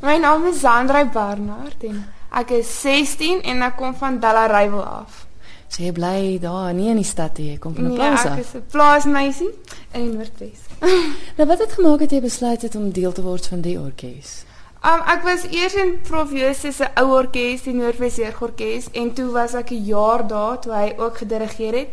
My 0.00 0.16
naam 0.16 0.46
is 0.46 0.60
Sandra 0.60 1.04
Barnard 1.04 1.82
en 1.84 2.04
ek 2.30 2.54
is 2.60 2.70
16 2.80 3.42
en 3.42 3.66
ek 3.66 3.76
kom 3.76 3.92
van 3.98 4.20
Delareyville 4.22 4.86
af. 4.86 5.26
So 5.70 5.82
jy 5.84 5.92
bly 5.94 6.38
daar 6.42 6.72
nie 6.74 6.88
in 6.90 6.98
die 6.98 7.06
stad 7.06 7.38
nie, 7.38 7.52
jy 7.52 7.58
kom 7.62 7.74
van 7.74 7.84
'n 7.84 7.88
Nee, 7.88 7.96
plaas 7.96 8.24
ek 8.24 8.30
af. 8.32 8.38
is 8.38 8.54
'n 8.54 8.64
plaasmeisie 8.70 9.50
in 9.94 10.00
die 10.10 10.16
Noordwes. 10.16 10.60
Nou 11.36 11.46
wat 11.48 11.58
het 11.58 11.72
gemaak 11.72 11.98
dat 11.98 12.10
jy 12.10 12.20
besluit 12.20 12.62
het 12.62 12.74
om 12.74 12.90
deel 12.90 13.12
te 13.12 13.22
word 13.22 13.46
van 13.46 13.60
die 13.60 13.78
orkes? 13.78 14.44
Um 14.82 15.00
ek 15.06 15.22
was 15.22 15.42
eers 15.52 15.74
in 15.74 15.98
Prof 16.08 16.30
Jooste 16.32 16.72
se 16.72 16.86
ou 16.96 17.10
orkes, 17.16 17.62
die 17.62 17.74
Noordwes 17.74 18.16
Jeugorkes 18.16 18.88
en 18.92 19.12
toe 19.12 19.30
was 19.30 19.54
ek 19.54 19.70
'n 19.70 19.84
jaar 19.84 20.26
daar 20.26 20.58
toe 20.60 20.72
hy 20.72 20.94
ook 20.98 21.16
gedirigeer 21.18 21.74
het. 21.74 21.88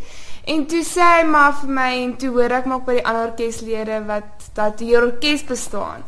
En 0.46 0.66
toe 0.66 0.84
sê 0.84 1.02
hy 1.20 1.24
maar 1.28 1.54
vir 1.62 1.70
my 1.70 1.92
en 2.04 2.16
toe 2.18 2.30
hoor 2.30 2.52
ek 2.52 2.66
maar 2.66 2.80
by 2.82 2.94
die 2.94 3.06
ander 3.06 3.28
orkeslede 3.28 4.06
wat 4.08 4.24
dat 4.54 4.78
die 4.78 4.96
orkes 4.96 5.44
bestaan. 5.44 6.04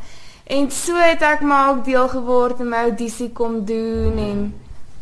En 0.48 0.72
so 0.72 0.96
het 0.96 1.22
ek 1.22 1.42
maar 1.42 1.70
ook 1.70 1.86
deel 1.86 2.08
geword 2.08 2.60
en 2.60 2.70
my 2.70 2.78
audisie 2.78 3.30
kom 3.32 3.66
doen 3.66 4.18
en 4.18 4.54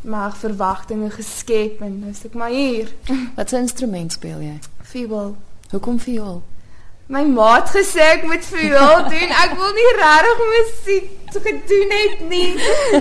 my 0.07 0.29
verwagtinge 0.39 1.09
geskep 1.11 1.81
en 1.81 2.03
is 2.09 2.23
ek 2.25 2.33
maar 2.33 2.49
hier. 2.53 2.87
Wat 3.35 3.51
'n 3.51 3.55
instrument 3.67 4.11
speel 4.11 4.39
jy? 4.41 4.59
Viool. 4.81 5.35
Hoekom 5.71 5.99
viool? 5.99 6.41
My 7.07 7.23
maat 7.23 7.69
gesê 7.71 7.99
ek 8.15 8.23
moet 8.27 8.45
viool 8.45 9.03
doen. 9.13 9.29
Ek 9.43 9.53
wil 9.55 9.71
nie 9.75 9.91
regtig 9.95 10.39
musiek 10.53 11.13
gedoen 11.37 11.91
het 11.91 12.29
nie. 12.29 12.55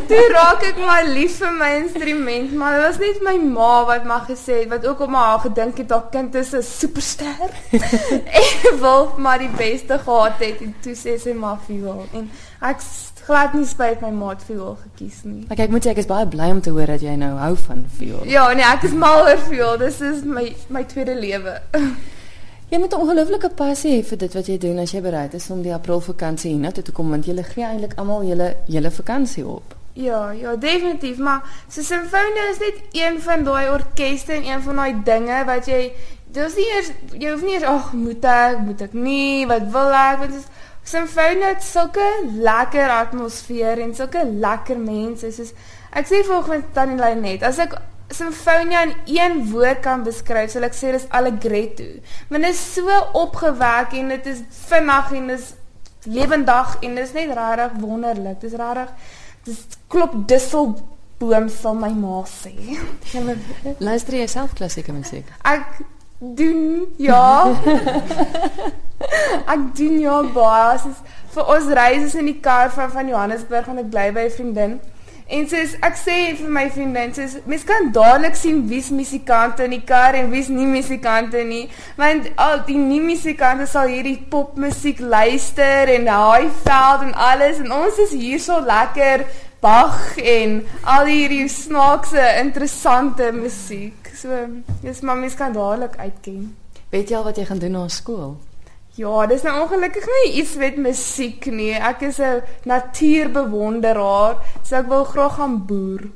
Toe 0.06 0.28
raak 0.32 0.62
ek 0.62 0.78
maar 0.78 1.04
lief 1.08 1.38
vir 1.38 1.52
my 1.52 1.70
instrument, 1.80 2.52
maar 2.54 2.74
dit 2.76 2.82
was 2.86 2.98
net 2.98 3.22
my 3.22 3.36
ma 3.38 3.84
wat 3.84 4.04
maar 4.04 4.24
gesê 4.28 4.60
het 4.60 4.68
wat 4.68 4.86
ook 4.86 5.00
op 5.00 5.10
haar 5.14 5.38
gedink 5.40 5.78
het 5.78 5.90
haar 5.90 6.08
kind 6.12 6.34
is 6.34 6.52
'n 6.54 6.62
superster. 6.62 7.50
en 8.40 8.78
wil 8.80 9.14
maar 9.18 9.38
die 9.38 9.50
beste 9.56 9.98
gehad 9.98 10.38
het 10.38 10.60
en 10.60 10.74
toe 10.82 10.94
sê 10.94 11.18
sy 11.22 11.32
maar 11.32 11.58
viool 11.66 12.06
en 12.12 12.30
ek 12.60 12.80
s- 12.80 13.12
glad 13.26 13.54
nie 13.54 13.66
spyt 13.66 14.02
my 14.04 14.10
maat 14.14 14.42
viool 14.46 14.76
gekies 14.82 15.22
nie. 15.24 15.44
Ek 15.50 15.64
ek 15.66 15.72
moet 15.74 15.86
sê 15.86 15.92
ek 15.94 16.02
is 16.04 16.10
baie 16.10 16.26
bly 16.30 16.50
om 16.54 16.60
te 16.62 16.74
hoor 16.74 16.86
dat 16.94 17.02
jy 17.02 17.16
nou 17.20 17.32
hou 17.40 17.54
van 17.66 17.86
viool. 17.98 18.26
Ja, 18.30 18.46
nee, 18.54 18.66
ek 18.66 18.86
is 18.88 18.94
mal 18.94 19.24
oor 19.26 19.40
viool. 19.48 19.78
Dis 19.82 20.00
is 20.00 20.22
my 20.24 20.48
my 20.68 20.84
tweede 20.84 21.16
lewe. 21.18 21.58
Jy 22.66 22.78
moet 22.82 22.92
'n 22.92 22.98
ongelooflike 22.98 23.48
passie 23.54 23.92
hê 23.94 24.02
vir 24.02 24.18
dit 24.18 24.32
wat 24.34 24.46
jy 24.50 24.58
doen 24.58 24.78
as 24.82 24.90
jy 24.90 25.00
bereid 25.00 25.34
is 25.38 25.44
om 25.54 25.60
die 25.62 25.74
Aprilvakansie 25.74 26.50
hiernatoe 26.50 26.82
te 26.82 26.92
kom 26.92 27.10
want 27.14 27.26
jy 27.26 27.42
gee 27.42 27.62
eintlik 27.62 27.94
almal 27.96 28.24
julle 28.26 28.56
julle 28.66 28.90
vakansie 28.90 29.46
op. 29.46 29.76
Ja, 29.94 30.30
ja, 30.30 30.56
definitief, 30.56 31.18
maar 31.18 31.44
so 31.68 31.82
Sinfonia 31.82 32.50
is 32.50 32.58
net 32.58 32.82
een 32.92 33.20
van 33.22 33.44
daai 33.44 33.70
orkeste 33.70 34.32
en 34.32 34.44
een 34.44 34.62
van 34.62 34.76
daai 34.76 34.94
dinge 35.04 35.44
wat 35.46 35.66
jy 35.66 35.92
dis 36.34 36.56
nie 36.58 36.66
eers 36.74 36.90
jy 37.12 37.30
hoef 37.30 37.42
nie 37.46 37.54
eers 37.54 37.68
ag 37.70 37.92
moet 37.92 38.24
ek, 38.24 38.58
moet 38.66 38.82
ek 38.88 38.92
nie, 38.92 39.46
wat 39.46 39.70
wil 39.72 39.94
ek? 39.94 40.18
Want 40.18 40.34
dis 40.34 40.50
Sinfonia 40.86 41.50
het 41.50 41.64
sulke 41.66 42.04
lekker 42.38 42.90
atmosfeer 42.94 43.80
en 43.82 43.94
sulke 43.94 44.22
lekker 44.24 44.78
mense. 44.78 45.32
Soos 45.34 45.50
ek 45.96 46.06
sê 46.06 46.22
volgens 46.28 46.68
Tannie 46.76 47.00
Lenet, 47.00 47.42
as 47.46 47.58
ek 47.62 47.74
Sinfonia 48.14 48.84
in 48.86 48.92
een 49.10 49.40
woord 49.50 49.80
kan 49.82 50.04
beskryf, 50.06 50.52
sal 50.52 50.68
ek 50.68 50.76
sê 50.78 50.92
dis 50.94 51.08
allegretto. 51.10 51.88
Want 52.30 52.46
dit 52.46 52.54
is 52.54 52.62
so 52.76 53.00
opgewek 53.18 53.96
en 53.98 54.14
dit 54.14 54.30
is 54.30 54.44
vinnig 54.68 55.10
en 55.18 55.32
dis 55.34 55.48
lewendig 56.06 56.76
en 56.86 56.94
dis 57.02 57.14
net 57.18 57.34
regtig 57.34 57.80
wonderlik. 57.82 58.38
Dis 58.44 58.54
regtig 58.54 58.94
dis 59.46 59.60
klop 59.90 60.14
disselboom 60.30 61.50
sal 61.50 61.74
my 61.82 61.90
ma 61.98 62.22
sê. 62.30 62.54
Julle 63.12 63.38
Luister 63.82 64.20
jy 64.20 64.30
self 64.30 64.54
klassieke 64.54 64.94
musiek? 64.94 65.34
ek 65.42 65.82
doen 66.20 66.86
ja. 67.02 67.26
ek 69.54 69.70
doen 69.78 70.00
ja 70.00 70.22
baie. 70.34 70.76
Soos 70.82 71.00
vir 71.36 71.54
ons 71.56 71.72
reis 71.78 72.02
is 72.02 72.18
in 72.18 72.28
die 72.32 72.40
kar 72.40 72.70
van 72.74 72.92
van 72.92 73.08
Johannesburg 73.12 73.68
en 73.72 73.82
ek 73.84 73.90
bly 73.92 74.10
by 74.16 74.28
'n 74.28 74.36
vriendin. 74.36 74.78
En 75.26 75.48
soos 75.50 75.72
ek 75.82 75.96
sê 75.98 76.16
vir 76.38 76.50
my 76.54 76.68
vriendin, 76.70 77.12
soos 77.14 77.32
mens 77.50 77.64
kan 77.66 77.88
dadelik 77.92 78.36
sien 78.38 78.60
wie's 78.70 78.92
musikante 78.94 79.64
in 79.64 79.72
die 79.74 79.82
kar 79.82 80.14
en 80.14 80.30
wie's 80.30 80.48
nie 80.48 80.68
musikante 80.70 81.42
nie, 81.42 81.64
want 81.98 82.28
al 82.38 82.62
die 82.68 82.78
nie 82.78 83.00
musikante 83.02 83.66
sal 83.66 83.90
hierdie 83.90 84.20
popmusiek 84.30 85.00
luister 85.00 85.90
en 85.96 86.06
daai 86.06 86.46
veld 86.62 87.02
en 87.08 87.12
alles 87.30 87.58
en 87.58 87.74
ons 87.74 87.98
is 88.06 88.14
hier 88.14 88.38
so 88.38 88.60
lekker 88.60 89.26
Bach 89.66 90.18
en 90.20 90.60
al 90.84 91.08
hierdie 91.10 91.48
snaakse 91.50 92.22
interessante 92.38 93.32
musiek. 93.32 94.12
So, 94.14 94.36
dis 94.82 95.00
maar 95.00 95.16
mens 95.16 95.34
kan 95.34 95.52
dadelik 95.52 95.96
uitken. 95.96 96.52
Weet 96.92 97.10
jy 97.10 97.16
al 97.16 97.24
wat 97.26 97.40
jy 97.40 97.46
gaan 97.48 97.58
doen 97.58 97.74
na 97.74 97.88
skool? 97.90 98.36
Ja, 98.96 99.26
dis 99.28 99.42
nou 99.44 99.54
ongelukkig 99.62 100.06
nie 100.08 100.32
iets 100.40 100.54
met 100.56 100.76
musiek 100.80 101.46
nie. 101.52 101.72
Ek 101.74 102.00
is 102.08 102.18
'n 102.18 102.40
natuurbewonderaar, 102.64 104.36
so 104.62 104.76
ek 104.76 104.88
wil 104.88 105.04
graag 105.04 105.34
gaan 105.36 105.66
boer. 105.66 106.08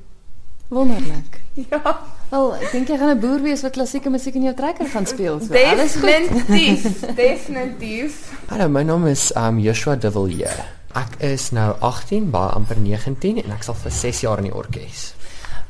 Wonderlik. 0.69 1.39
Ja, 1.71 1.99
Wel, 2.31 2.55
ek 2.63 2.71
dink 2.73 2.89
jy 2.89 2.97
gaan 2.97 3.11
'n 3.11 3.21
boer 3.21 3.41
wees 3.43 3.63
wat 3.63 3.73
klassieke 3.75 4.11
musiek 4.11 4.35
in 4.39 4.43
jou 4.47 4.55
trekker 4.55 4.87
gaan 4.89 5.07
speel. 5.07 5.41
So 5.41 5.53
alles 5.53 5.97
goed. 5.99 6.09
definitief, 6.09 7.01
definitief. 7.27 8.31
Hallo, 8.49 8.69
my 8.69 8.83
naam 8.83 9.07
is 9.07 9.33
um 9.37 9.59
Joshua 9.59 9.97
De 9.97 10.11
Villiers. 10.11 10.63
Ek 10.95 11.19
is 11.21 11.51
nou 11.51 11.75
18, 11.81 12.31
baie 12.31 12.51
amper 12.55 12.77
19 12.79 13.43
en 13.45 13.51
ek 13.51 13.63
sal 13.63 13.75
vir 13.75 13.91
6 13.93 14.21
jaar 14.21 14.39
in 14.39 14.45
die 14.49 14.55
orkes. 14.55 15.15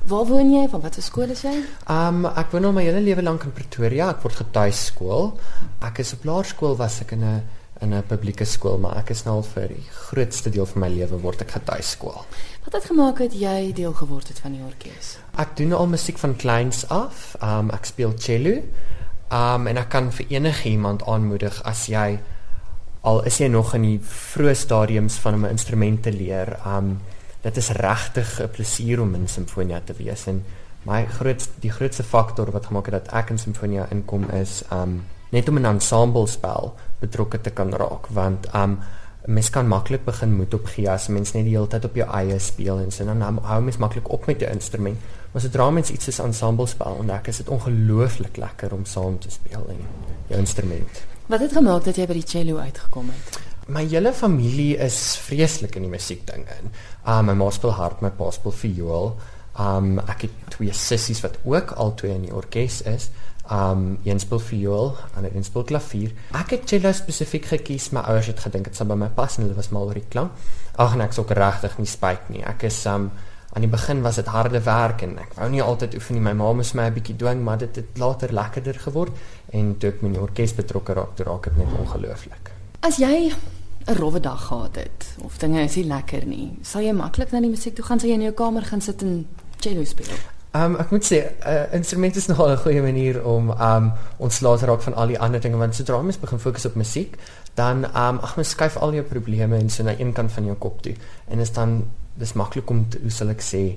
Waar 0.09 0.25
woon 0.25 0.53
jy? 0.53 0.69
Van 0.69 0.81
watter 0.81 1.03
skool 1.05 1.31
is 1.35 1.43
jy? 1.45 1.53
Um 1.93 2.25
ek 2.25 2.55
woon 2.55 2.71
al 2.71 2.73
my 2.77 2.85
hele 2.87 3.03
lewe 3.05 3.23
lank 3.23 3.45
in 3.45 3.53
Pretoria. 3.53 4.11
Ek 4.15 4.23
word 4.25 4.39
getuiskool. 4.41 5.33
Ek 5.85 6.01
is 6.01 6.15
op 6.17 6.25
laerskool 6.25 6.77
was 6.79 7.01
ek 7.05 7.13
in 7.13 7.25
'n 7.25 7.43
in 7.81 7.95
'n 7.95 8.03
publieke 8.09 8.45
skool, 8.45 8.79
maar 8.79 8.97
ek 8.97 9.11
is 9.11 9.25
nou 9.25 9.37
al 9.37 9.43
vir 9.43 9.69
die 9.69 9.85
grootste 9.91 10.51
deel 10.51 10.67
van 10.67 10.81
my 10.81 10.89
lewe 10.89 11.21
word 11.21 11.41
ek 11.41 11.51
getuiskool. 11.51 12.25
Wat 12.65 12.73
het 12.73 12.85
gemaak 12.85 13.19
dat 13.19 13.33
jy 13.33 13.73
deel 13.73 13.93
geword 13.93 14.29
het 14.29 14.39
van 14.39 14.53
die 14.53 14.63
orkes? 14.63 15.19
Ek 15.39 15.57
doen 15.57 15.73
al 15.73 15.87
musiek 15.87 16.19
van 16.19 16.37
kleins 16.37 16.89
af. 16.89 17.37
Um 17.43 17.71
ek 17.71 17.85
speel 17.85 18.13
cello. 18.17 18.63
Um 19.31 19.67
en 19.67 19.77
ek 19.77 19.89
kan 19.89 20.13
vir 20.13 20.27
enige 20.29 20.69
iemand 20.69 21.03
aanmoedig 21.03 21.63
as 21.65 21.87
jy 21.87 22.21
al 23.03 23.25
is 23.25 23.39
jy 23.39 23.49
nog 23.49 23.75
in 23.75 23.83
die 23.83 24.01
vroeë 24.01 24.55
stadiums 24.55 25.15
van 25.15 25.35
om 25.35 25.45
'n 25.45 25.51
instrument 25.51 26.03
te 26.03 26.13
leer. 26.13 26.59
Um 26.67 27.01
dit 27.43 27.57
is 27.57 27.69
regtig 27.69 28.41
'n 28.41 28.51
plesier 28.51 29.01
om 29.01 29.15
in 29.15 29.29
simfonia 29.29 29.81
te 29.85 29.95
wees 29.99 30.27
en 30.27 30.45
my 30.83 31.07
groot 31.07 31.49
die 31.61 31.71
grootste 31.71 32.03
faktor 32.03 32.51
wat 32.51 32.67
gemaak 32.67 32.87
het 32.87 33.05
dat 33.05 33.13
ek 33.13 33.31
in 33.31 33.39
simfonia 33.39 33.87
inkom 33.91 34.31
is 34.31 34.63
um 34.73 35.03
net 35.31 35.49
om 35.49 35.59
'n 35.59 35.65
ensemble 35.65 36.27
spel 36.27 36.75
betrokke 37.01 37.41
te 37.41 37.51
kan 37.51 37.73
raak 37.73 38.07
want 38.07 38.55
um 38.55 38.79
mens 39.27 39.51
kan 39.51 39.69
maklik 39.69 40.05
begin 40.05 40.35
moed 40.37 40.55
opgee 40.55 40.91
as 40.91 41.09
mens 41.09 41.33
net 41.33 41.45
die 41.45 41.53
hele 41.53 41.69
tyd 41.69 41.85
op 41.85 41.95
jou 41.95 42.07
eie 42.09 42.39
speel 42.39 42.81
en 42.81 42.91
so 42.91 43.05
dan 43.05 43.21
hou 43.23 43.61
mens 43.63 43.77
maklik 43.77 44.09
op 44.11 44.27
met 44.27 44.41
'n 44.43 44.53
instrument. 44.53 44.99
Maar 45.33 45.43
sodra 45.43 45.71
mens 45.71 45.91
iets 45.91 46.05
soos 46.05 46.19
ensemble 46.19 46.67
spel 46.67 46.93
ontdek, 46.93 47.27
is 47.27 47.37
dit 47.37 47.49
ongelooflik 47.49 48.37
lekker 48.37 48.73
om 48.73 48.85
saam 48.85 49.19
te 49.19 49.31
speel 49.31 49.67
in 49.69 49.87
jou 50.27 50.41
instrument. 50.41 51.05
Wat 51.27 51.41
het 51.41 51.53
gemaak 51.53 51.85
dat 51.85 51.97
jy 51.97 52.07
by 52.07 52.13
die 52.13 52.27
cello 52.27 52.57
uitgekom 52.57 53.07
het? 53.07 53.41
My 53.71 53.85
hele 53.87 54.11
familie 54.13 54.77
is 54.83 54.97
vreeslik 55.23 55.77
in 55.79 55.85
die 55.87 55.91
musiekding 55.93 56.47
in. 56.57 56.73
Um 57.07 57.29
my 57.29 57.37
ma 57.39 57.51
speel 57.55 57.77
hard, 57.79 58.01
my 58.03 58.11
pa 58.11 58.31
speel 58.35 58.55
viool. 58.57 59.13
Um 59.63 60.01
ek 60.11 60.25
het 60.27 60.39
twee 60.57 60.73
sissies 60.75 61.21
wat 61.23 61.37
ook 61.47 61.77
albei 61.79 62.11
in 62.17 62.25
die 62.27 62.35
orkes 62.35 62.81
is. 62.91 63.11
Um 63.47 64.01
een 64.03 64.19
speel 64.19 64.43
viool 64.43 64.91
en 65.15 65.29
een 65.29 65.47
speel 65.47 65.69
klavier. 65.69 66.17
Ek 66.35 66.57
het 66.57 66.67
cello 66.67 66.91
spesifiek 66.99 67.47
gekies, 67.53 67.93
my 67.95 68.03
ouers 68.11 68.33
het 68.33 68.43
gedink 68.43 68.73
dit 68.73 68.81
sou 68.81 68.89
by 68.91 68.97
my 68.99 69.11
pas 69.15 69.39
en 69.39 69.47
hulle 69.47 69.59
was 69.59 69.71
mal 69.71 69.87
oor 69.87 70.01
die 70.01 70.09
klank. 70.17 70.35
Ag 70.75 70.97
en 70.99 71.07
ek 71.07 71.15
sou 71.15 71.27
regtig 71.29 71.79
nie 71.79 71.93
spyt 71.93 72.27
nie. 72.35 72.43
Ek 72.43 72.67
is 72.67 72.81
um 72.91 73.07
aan 73.55 73.67
die 73.67 73.71
begin 73.71 74.03
was 74.03 74.19
dit 74.19 74.35
harde 74.35 74.65
werk 74.67 75.07
en 75.07 75.15
ek 75.19 75.39
wou 75.39 75.51
nie 75.51 75.63
altyd 75.63 75.95
oefen 76.01 76.19
nie. 76.19 76.25
My 76.27 76.35
ma 76.35 76.51
moes 76.59 76.75
my 76.75 76.89
'n 76.91 76.99
bietjie 76.99 77.17
dwing, 77.17 77.45
maar 77.45 77.59
dit 77.59 77.77
het 77.77 77.99
later 77.99 78.35
lekkerder 78.35 78.83
geword 78.83 79.15
en 79.53 79.79
toe 79.79 79.91
ek 79.91 80.03
met 80.03 80.15
die 80.15 80.23
orkes 80.23 80.55
betrokke 80.59 80.93
raak, 80.93 81.15
toe 81.15 81.27
raak 81.27 81.45
dit 81.45 81.57
net 81.57 81.79
ongelooflik. 81.79 82.51
As 82.83 82.97
jy 82.97 83.31
'n 83.87 83.95
rowwe 83.97 84.21
dag 84.21 84.47
gehad 84.47 84.77
het 84.77 85.17
of 85.25 85.39
dinge 85.39 85.63
is 85.63 85.75
nie 85.75 85.85
lekker 85.85 86.27
nie, 86.27 86.59
sal 86.63 86.83
jy 86.83 86.93
maklik 86.93 87.33
na 87.33 87.41
die 87.41 87.51
musiek 87.51 87.75
toe 87.75 87.85
gaan, 87.85 88.01
sal 88.01 88.09
jy 88.09 88.15
in 88.15 88.29
jou 88.29 88.33
kamer 88.33 88.63
gaan 88.63 88.81
sit 88.81 89.03
en 89.03 89.27
cello 89.59 89.85
speel. 89.85 90.13
Um 90.55 90.75
ek 90.83 90.91
moet 90.91 91.05
sê 91.07 91.21
uh, 91.47 91.69
instrument 91.73 92.17
is 92.17 92.27
nogal 92.31 92.51
'n 92.51 92.63
goeie 92.65 92.83
manier 92.83 93.25
om 93.25 93.51
um 93.51 93.93
ontslae 94.19 94.59
te 94.59 94.67
raak 94.67 94.83
van 94.83 94.95
al 94.95 95.07
die 95.07 95.19
ander 95.19 95.41
dinge 95.41 95.57
want 95.57 95.75
sodra 95.75 96.03
mens 96.03 96.19
begin 96.19 96.39
fokus 96.39 96.67
op 96.67 96.75
musiek, 96.75 97.17
dan 97.55 97.85
um 97.85 98.19
ag 98.19 98.37
mens 98.37 98.51
skuif 98.51 98.77
al 98.77 98.93
jou 98.95 99.05
probleme 99.05 99.57
en 99.57 99.71
so 99.71 99.83
na 99.83 99.95
een 99.99 100.13
kant 100.13 100.33
van 100.33 100.45
jou 100.45 100.57
kop 100.57 100.83
toe. 100.83 100.95
En 101.29 101.39
is 101.39 101.53
dan 101.53 101.85
dis 102.15 102.33
maklik 102.33 102.71
om 102.71 102.89
te, 102.89 102.99
hoe 103.03 103.11
sal 103.11 103.29
ek 103.29 103.41
sê 103.41 103.77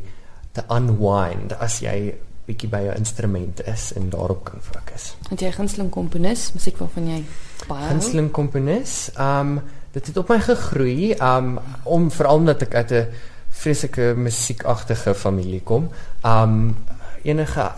te 0.52 0.64
unwind 0.70 1.54
as 1.60 1.80
jy 1.80 2.14
bietjie 2.48 2.70
by 2.70 2.82
jou 2.88 2.96
instrument 2.98 3.62
is 3.72 3.94
en 3.96 4.10
daarop 4.10 4.44
kan 4.44 4.62
fokus. 4.62 5.14
Het 5.30 5.40
jy 5.40 5.48
'n 5.48 5.54
gunsteling 5.54 5.90
komponis, 5.90 6.52
musiek 6.54 6.78
waarvan 6.78 7.08
jy 7.08 7.24
baie 7.68 7.82
hou? 7.82 7.90
Gunsteling 7.90 8.32
komponis, 8.32 9.12
um 9.18 9.62
dit 9.94 10.08
het 10.10 10.18
op 10.18 10.32
my 10.34 10.40
gegroei 10.42 11.14
um 11.22 11.58
om 11.84 12.10
veral 12.12 12.42
omdat 12.42 12.66
ek 12.66 12.76
uit 12.76 12.92
'n 12.92 13.08
vreeslike 13.50 14.14
musiekagtige 14.18 15.14
familie 15.14 15.62
kom. 15.62 15.90
Um 16.26 16.76
enige 17.24 17.72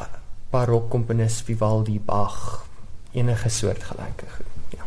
barokkomponis 0.49 1.41
Vivaldi, 1.41 1.99
Bach, 1.99 2.65
enige 3.11 3.49
soort 3.49 3.83
gelyke 3.83 4.25
goed. 4.35 4.45
Ja. 4.69 4.83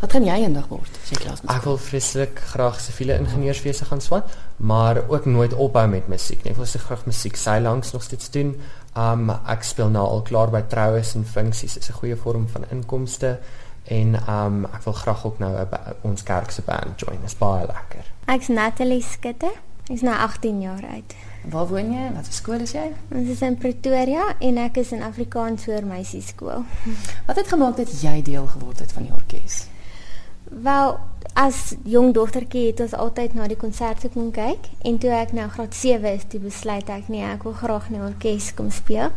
Wat 0.00 0.12
gaan 0.12 0.24
jy 0.24 0.38
eendag 0.42 0.68
word 0.68 0.98
as 1.02 1.10
jy 1.10 1.16
klaar 1.16 1.32
is? 1.32 1.40
Ek 1.48 1.64
wil 1.64 1.76
vreeslik 1.78 2.38
graag 2.38 2.80
siviele 2.80 3.18
ingenieurswese 3.18 3.84
gaan 3.84 4.00
swat, 4.00 4.24
maar 4.56 5.02
ook 5.08 5.24
nooit 5.24 5.52
ophou 5.52 5.86
met 5.88 6.08
musiek 6.08 6.42
nie. 6.44 6.52
Ek 6.52 6.56
wil 6.56 6.66
se 6.66 6.78
graag 6.78 7.04
musiek 7.06 7.36
sy 7.36 7.58
langs 7.60 7.92
nog 7.92 8.02
steeds 8.02 8.30
doen. 8.30 8.56
Um 8.96 9.30
ek 9.30 9.62
speel 9.62 9.90
nou 9.90 10.06
al 10.06 10.22
klaar 10.22 10.50
by 10.50 10.62
troues 10.62 11.14
en 11.14 11.24
funksies. 11.24 11.74
Dit 11.74 11.82
is 11.82 11.90
'n 11.90 11.98
goeie 12.00 12.16
vorm 12.16 12.48
van 12.48 12.64
inkomste 12.70 13.38
en 13.84 14.16
um 14.28 14.64
ek 14.64 14.82
wil 14.84 14.92
graag 14.92 15.26
ook 15.26 15.38
nou 15.38 15.52
'n 15.56 15.68
ons 16.00 16.22
kerk 16.22 16.50
se 16.50 16.62
band 16.62 17.00
join. 17.00 17.20
Dit 17.20 17.30
is 17.30 17.38
baie 17.38 17.66
lekker. 17.66 18.04
Ek's 18.24 18.48
Natalie 18.48 19.02
Skutte. 19.02 19.52
Ek's 19.86 20.00
nou 20.00 20.16
18 20.16 20.60
jaar 20.60 20.84
oud. 20.94 21.14
Waar 21.50 21.66
woon 21.66 21.92
jy? 21.92 22.12
Wat 22.14 22.24
vir 22.24 22.32
skool 22.32 22.60
is 22.60 22.72
jy? 22.72 22.86
Ons 23.12 23.28
is 23.28 23.40
in 23.40 23.56
Pretoria 23.60 24.34
en 24.38 24.56
ek 24.58 24.76
is 24.76 24.92
in 24.92 25.02
Afrikaans 25.02 25.64
voor 25.64 25.84
meisieskool. 25.84 26.64
Wat 27.26 27.36
het 27.36 27.48
gemaak 27.48 27.76
dat 27.76 28.00
jy 28.00 28.22
deel 28.22 28.46
geword 28.46 28.78
het 28.78 28.92
van 28.92 29.02
die 29.02 29.12
orkes? 29.12 29.66
Wel, 30.44 30.98
as 31.34 31.74
jong 31.82 32.14
dogtertjie 32.14 32.66
het 32.66 32.80
ons 32.80 32.94
altyd 32.94 33.34
na 33.34 33.48
die 33.50 33.58
konserte 33.60 34.08
kom 34.08 34.30
kyk 34.30 34.70
en 34.86 34.98
toe 34.98 35.10
ek 35.10 35.32
nou 35.36 35.48
graad 35.50 35.74
7 35.74 36.14
is, 36.14 36.24
toe 36.28 36.40
besluit 36.40 36.88
ek 36.88 37.08
nee, 37.12 37.24
ek 37.26 37.42
wil 37.42 37.56
graag 37.58 37.90
in 37.90 37.98
die 37.98 38.06
orkes 38.06 38.52
kom 38.54 38.70
speel. 38.70 39.12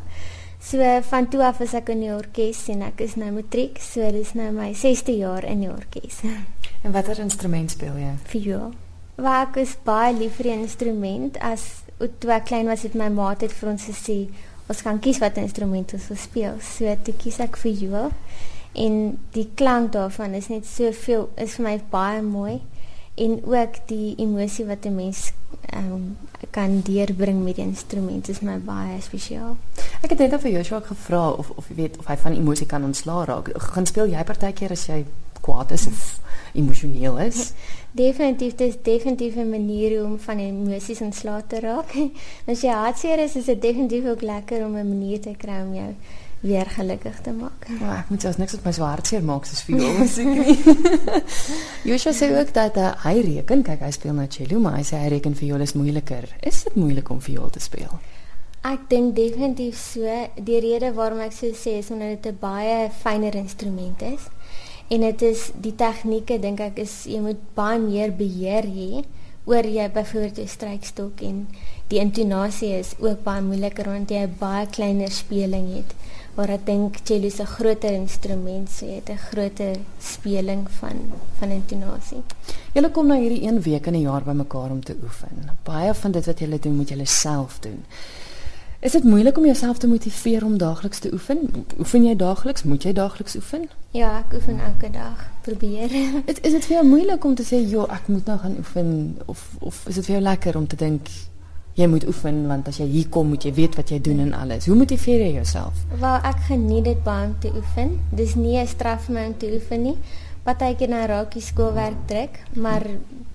So 0.67 1.01
van 1.01 1.27
toe 1.31 1.43
af 1.45 1.59
is 1.63 1.71
ek 1.77 1.93
in 1.93 2.01
die 2.03 2.11
orkes 2.11 2.65
en 2.73 2.81
ek 2.83 2.99
is 3.05 3.13
nou 3.15 3.29
matriek, 3.31 3.77
so 3.79 4.03
dis 4.11 4.33
nou 4.35 4.49
my 4.51 4.73
6de 4.75 5.13
jaar 5.15 5.45
in 5.47 5.63
die 5.63 5.71
orkes. 5.71 6.19
En 6.85 6.91
watter 6.93 7.17
instrument 7.23 7.71
speel 7.71 7.95
jy? 7.97 8.09
Viool. 8.29 8.73
Waar 9.15 9.47
ek 9.47 9.61
is 9.63 9.77
baie 9.87 10.11
lief 10.13 10.35
vir 10.37 10.49
die 10.51 10.57
instrument 10.59 11.39
as 11.39 11.63
toe 11.97 12.33
ek 12.35 12.49
klein 12.51 12.67
was 12.69 12.83
het 12.85 12.97
my 12.99 13.07
ma 13.09 13.31
het 13.31 13.55
vir 13.55 13.71
ons 13.71 13.87
gesê 13.89 14.17
ons 14.67 14.83
kan 14.83 14.99
kies 14.99 15.21
wat 15.23 15.39
instrument 15.41 15.95
ons 15.95 16.09
wil 16.11 16.19
speel. 16.19 16.59
So 16.61 16.91
toe 17.03 17.15
kies 17.17 17.39
ek 17.43 17.57
viool 17.63 18.11
en 18.77 18.99
die 19.33 19.47
klank 19.57 19.95
daarvan 19.95 20.35
is 20.37 20.51
net 20.51 20.67
soveel 20.69 21.29
is 21.39 21.55
vir 21.57 21.67
my 21.69 21.77
baie 21.95 22.21
mooi 22.21 22.59
en 23.17 23.39
ook 23.45 23.79
die 23.89 24.15
emosie 24.17 24.65
wat 24.65 24.85
'n 24.85 24.95
mens 24.95 25.31
um, 25.75 26.17
kan 26.49 26.81
deurbring 26.81 27.43
met 27.43 27.55
die 27.55 27.65
instrument 27.65 28.29
is 28.29 28.39
my 28.39 28.57
baie 28.59 29.01
spesiaal. 29.01 29.57
Ek 30.01 30.09
het 30.09 30.19
net 30.19 30.41
vir 30.41 30.51
Joshua 30.51 30.79
gevra 30.79 31.29
of 31.29 31.49
of 31.49 31.67
jy 31.69 31.75
weet 31.75 31.97
of 31.97 32.05
hy 32.05 32.17
van 32.17 32.35
emosie 32.37 32.65
kan 32.65 32.83
ontslaa 32.83 33.25
raak. 33.25 33.49
Gaan 33.73 33.85
speel 33.85 34.05
jy 34.13 34.23
partykeer 34.23 34.71
as 34.71 34.85
jy 34.85 35.05
kwaad 35.41 35.71
is 35.71 35.87
of 35.87 36.19
emosioneel 36.53 37.17
is? 37.19 37.53
Definitief, 38.03 38.55
dit 38.55 38.67
is 38.67 38.81
definitief 38.83 39.35
'n 39.35 39.49
manier 39.49 40.03
om 40.03 40.19
van 40.19 40.37
emosies 40.37 41.01
ontslae 41.01 41.43
te 41.47 41.59
raak. 41.59 41.93
As 42.51 42.61
jy 42.61 42.69
hartseer 42.69 43.19
is, 43.19 43.35
is 43.35 43.45
dit 43.45 43.61
definitief 43.61 44.05
ook 44.05 44.21
lekker 44.21 44.65
om 44.65 44.77
'n 44.77 44.87
manier 44.87 45.19
te 45.19 45.33
kry 45.37 45.61
om 45.65 45.73
jou 45.73 45.93
weer 46.39 46.65
gelukkig 46.65 47.21
te 47.21 47.31
maak. 47.31 47.65
Ja, 47.79 47.99
ek 47.99 48.09
moet 48.09 48.21
selfs 48.21 48.37
niks 48.37 48.53
op 48.53 48.67
my 48.67 48.71
swaar 48.71 48.97
hartseer 48.97 49.23
maak 49.25 49.45
soos 49.45 49.63
vir 49.65 49.79
musiek 49.99 50.27
nie. 50.27 50.57
Joshua 51.89 52.13
sê 52.13 52.29
ook 52.35 52.53
dat 52.53 52.77
uh, 52.77 52.91
hy 53.05 53.15
reken, 53.25 53.63
kyk 53.63 53.81
hy 53.81 53.91
speel 53.91 54.13
nou 54.13 54.27
cello, 54.29 54.59
maar 54.59 54.77
hy 54.77 54.85
sê 54.87 55.01
hy 55.01 55.09
reken 55.17 55.35
viool 55.35 55.65
is 55.65 55.73
moeiliker. 55.73 56.29
Is 56.41 56.63
dit 56.67 56.75
moeilik 56.75 57.09
om 57.09 57.21
viool 57.21 57.49
te 57.49 57.63
speel? 57.63 57.99
Ek 58.67 58.87
dink 58.89 59.15
definitief 59.15 59.77
so. 59.79 60.05
Die 60.35 60.59
rede 60.59 60.91
waarom 60.93 61.21
ek 61.25 61.35
so 61.35 61.53
sê 61.55 61.77
is 61.81 61.91
omdat 61.93 62.23
dit 62.23 62.33
'n 62.33 62.37
baie 62.41 62.89
fynere 63.03 63.37
instrument 63.37 64.01
is 64.01 64.29
en 64.87 65.03
dit 65.03 65.21
is 65.27 65.49
die 65.59 65.75
tegnieke 65.75 66.39
dink 66.39 66.61
ek 66.63 66.79
is 66.79 67.03
jy 67.11 67.19
moet 67.23 67.39
baie 67.57 67.79
meer 67.79 68.13
beheer 68.15 68.67
hê 68.71 69.03
oor 69.47 69.67
jy 69.67 69.87
byvoorbeeld 69.91 70.39
jou 70.41 70.47
strykstok 70.51 71.23
en 71.27 71.41
die 71.91 71.99
intonasie 71.99 72.73
is 72.75 72.93
ook 73.03 73.23
baie 73.25 73.43
moeiliker 73.43 73.89
want 73.91 74.11
jy 74.11 74.23
'n 74.27 74.35
baie 74.39 74.65
kleiner 74.67 75.11
speling 75.11 75.67
het 75.75 75.95
waar 76.37 76.53
ek 76.53 76.65
dink 76.65 76.99
cello 77.03 77.25
is 77.25 77.39
'n 77.41 77.49
groter 77.57 77.93
instrument 77.93 78.69
so 78.69 78.85
jy 78.85 78.95
het 79.01 79.09
'n 79.09 79.17
groter 79.29 79.75
speling 79.99 80.67
van 80.79 80.97
van 81.39 81.49
intonasie. 81.49 82.21
Julle 82.73 82.91
kom 82.91 83.07
nou 83.07 83.19
hierdie 83.19 83.43
een 83.47 83.61
week 83.61 83.87
in 83.87 83.93
'n 83.93 84.01
jaar 84.01 84.23
bymekaar 84.23 84.69
om 84.69 84.83
te 84.83 84.95
oefen. 85.03 85.49
Baie 85.63 85.93
van 85.93 86.11
dit 86.11 86.25
wat 86.25 86.39
julle 86.39 86.59
doen 86.59 86.75
moet 86.75 86.89
julle 86.89 87.05
self 87.05 87.59
doen. 87.59 87.83
Is 88.79 88.91
dit 88.91 89.03
moeilik 89.03 89.37
om 89.37 89.45
jouself 89.45 89.77
te 89.77 89.87
motiveer 89.87 90.45
om 90.45 90.57
daagliks 90.57 90.99
te 90.99 91.09
oefen? 91.13 91.65
Oefen 91.79 92.03
jy 92.05 92.15
daagliks? 92.15 92.63
Moet 92.63 92.83
jy 92.83 92.93
daagliks 92.93 93.35
oefen? 93.35 93.69
Ja, 93.91 94.17
ek 94.17 94.33
oefen 94.33 94.59
elke 94.59 94.91
dag. 94.91 95.29
Probeer. 95.41 95.91
Is, 96.25 96.39
is 96.41 96.51
dit 96.51 96.65
vir 96.65 96.75
jou 96.75 96.85
moeilik 96.85 97.23
om 97.23 97.35
te 97.35 97.43
sê, 97.43 97.69
"Jo, 97.69 97.85
ek 97.85 98.07
moet 98.07 98.25
nou 98.25 98.37
gaan 98.39 98.55
oefen" 98.57 99.17
of 99.25 99.49
of 99.59 99.87
is 99.87 99.95
dit 99.95 100.05
vir 100.05 100.13
jou 100.13 100.23
lekker 100.23 100.57
om 100.57 100.67
te 100.67 100.75
dink 100.75 101.07
jy 101.77 101.85
moet 101.87 102.05
oefen 102.09 102.39
want 102.49 102.67
as 102.71 102.79
jy 102.81 102.87
hier 102.89 103.09
kom, 103.13 103.29
moet 103.29 103.43
jy 103.45 103.51
weet 103.53 103.75
wat 103.77 103.91
jy 103.93 103.99
doen 104.01 104.23
en 104.23 104.33
alles. 104.33 104.65
Hoe 104.65 104.77
motiveer 104.77 105.21
jy 105.27 105.33
jouself? 105.35 105.83
Wel, 105.93 106.15
ek 106.25 106.39
geniet 106.49 106.87
dit 106.89 107.03
baie 107.05 107.27
om 107.27 107.35
te 107.43 107.51
oefen. 107.53 107.99
Dis 108.09 108.33
nie 108.35 108.57
'n 108.57 108.67
straf 108.67 109.05
vir 109.05 109.15
my 109.15 109.25
om 109.27 109.37
te 109.37 109.51
oefen 109.53 109.83
nie. 109.83 109.97
Partykeer 110.43 110.89
na 110.89 111.05
raakie 111.05 111.41
skoolwerk 111.41 112.07
trek, 112.07 112.39
maar 112.55 112.83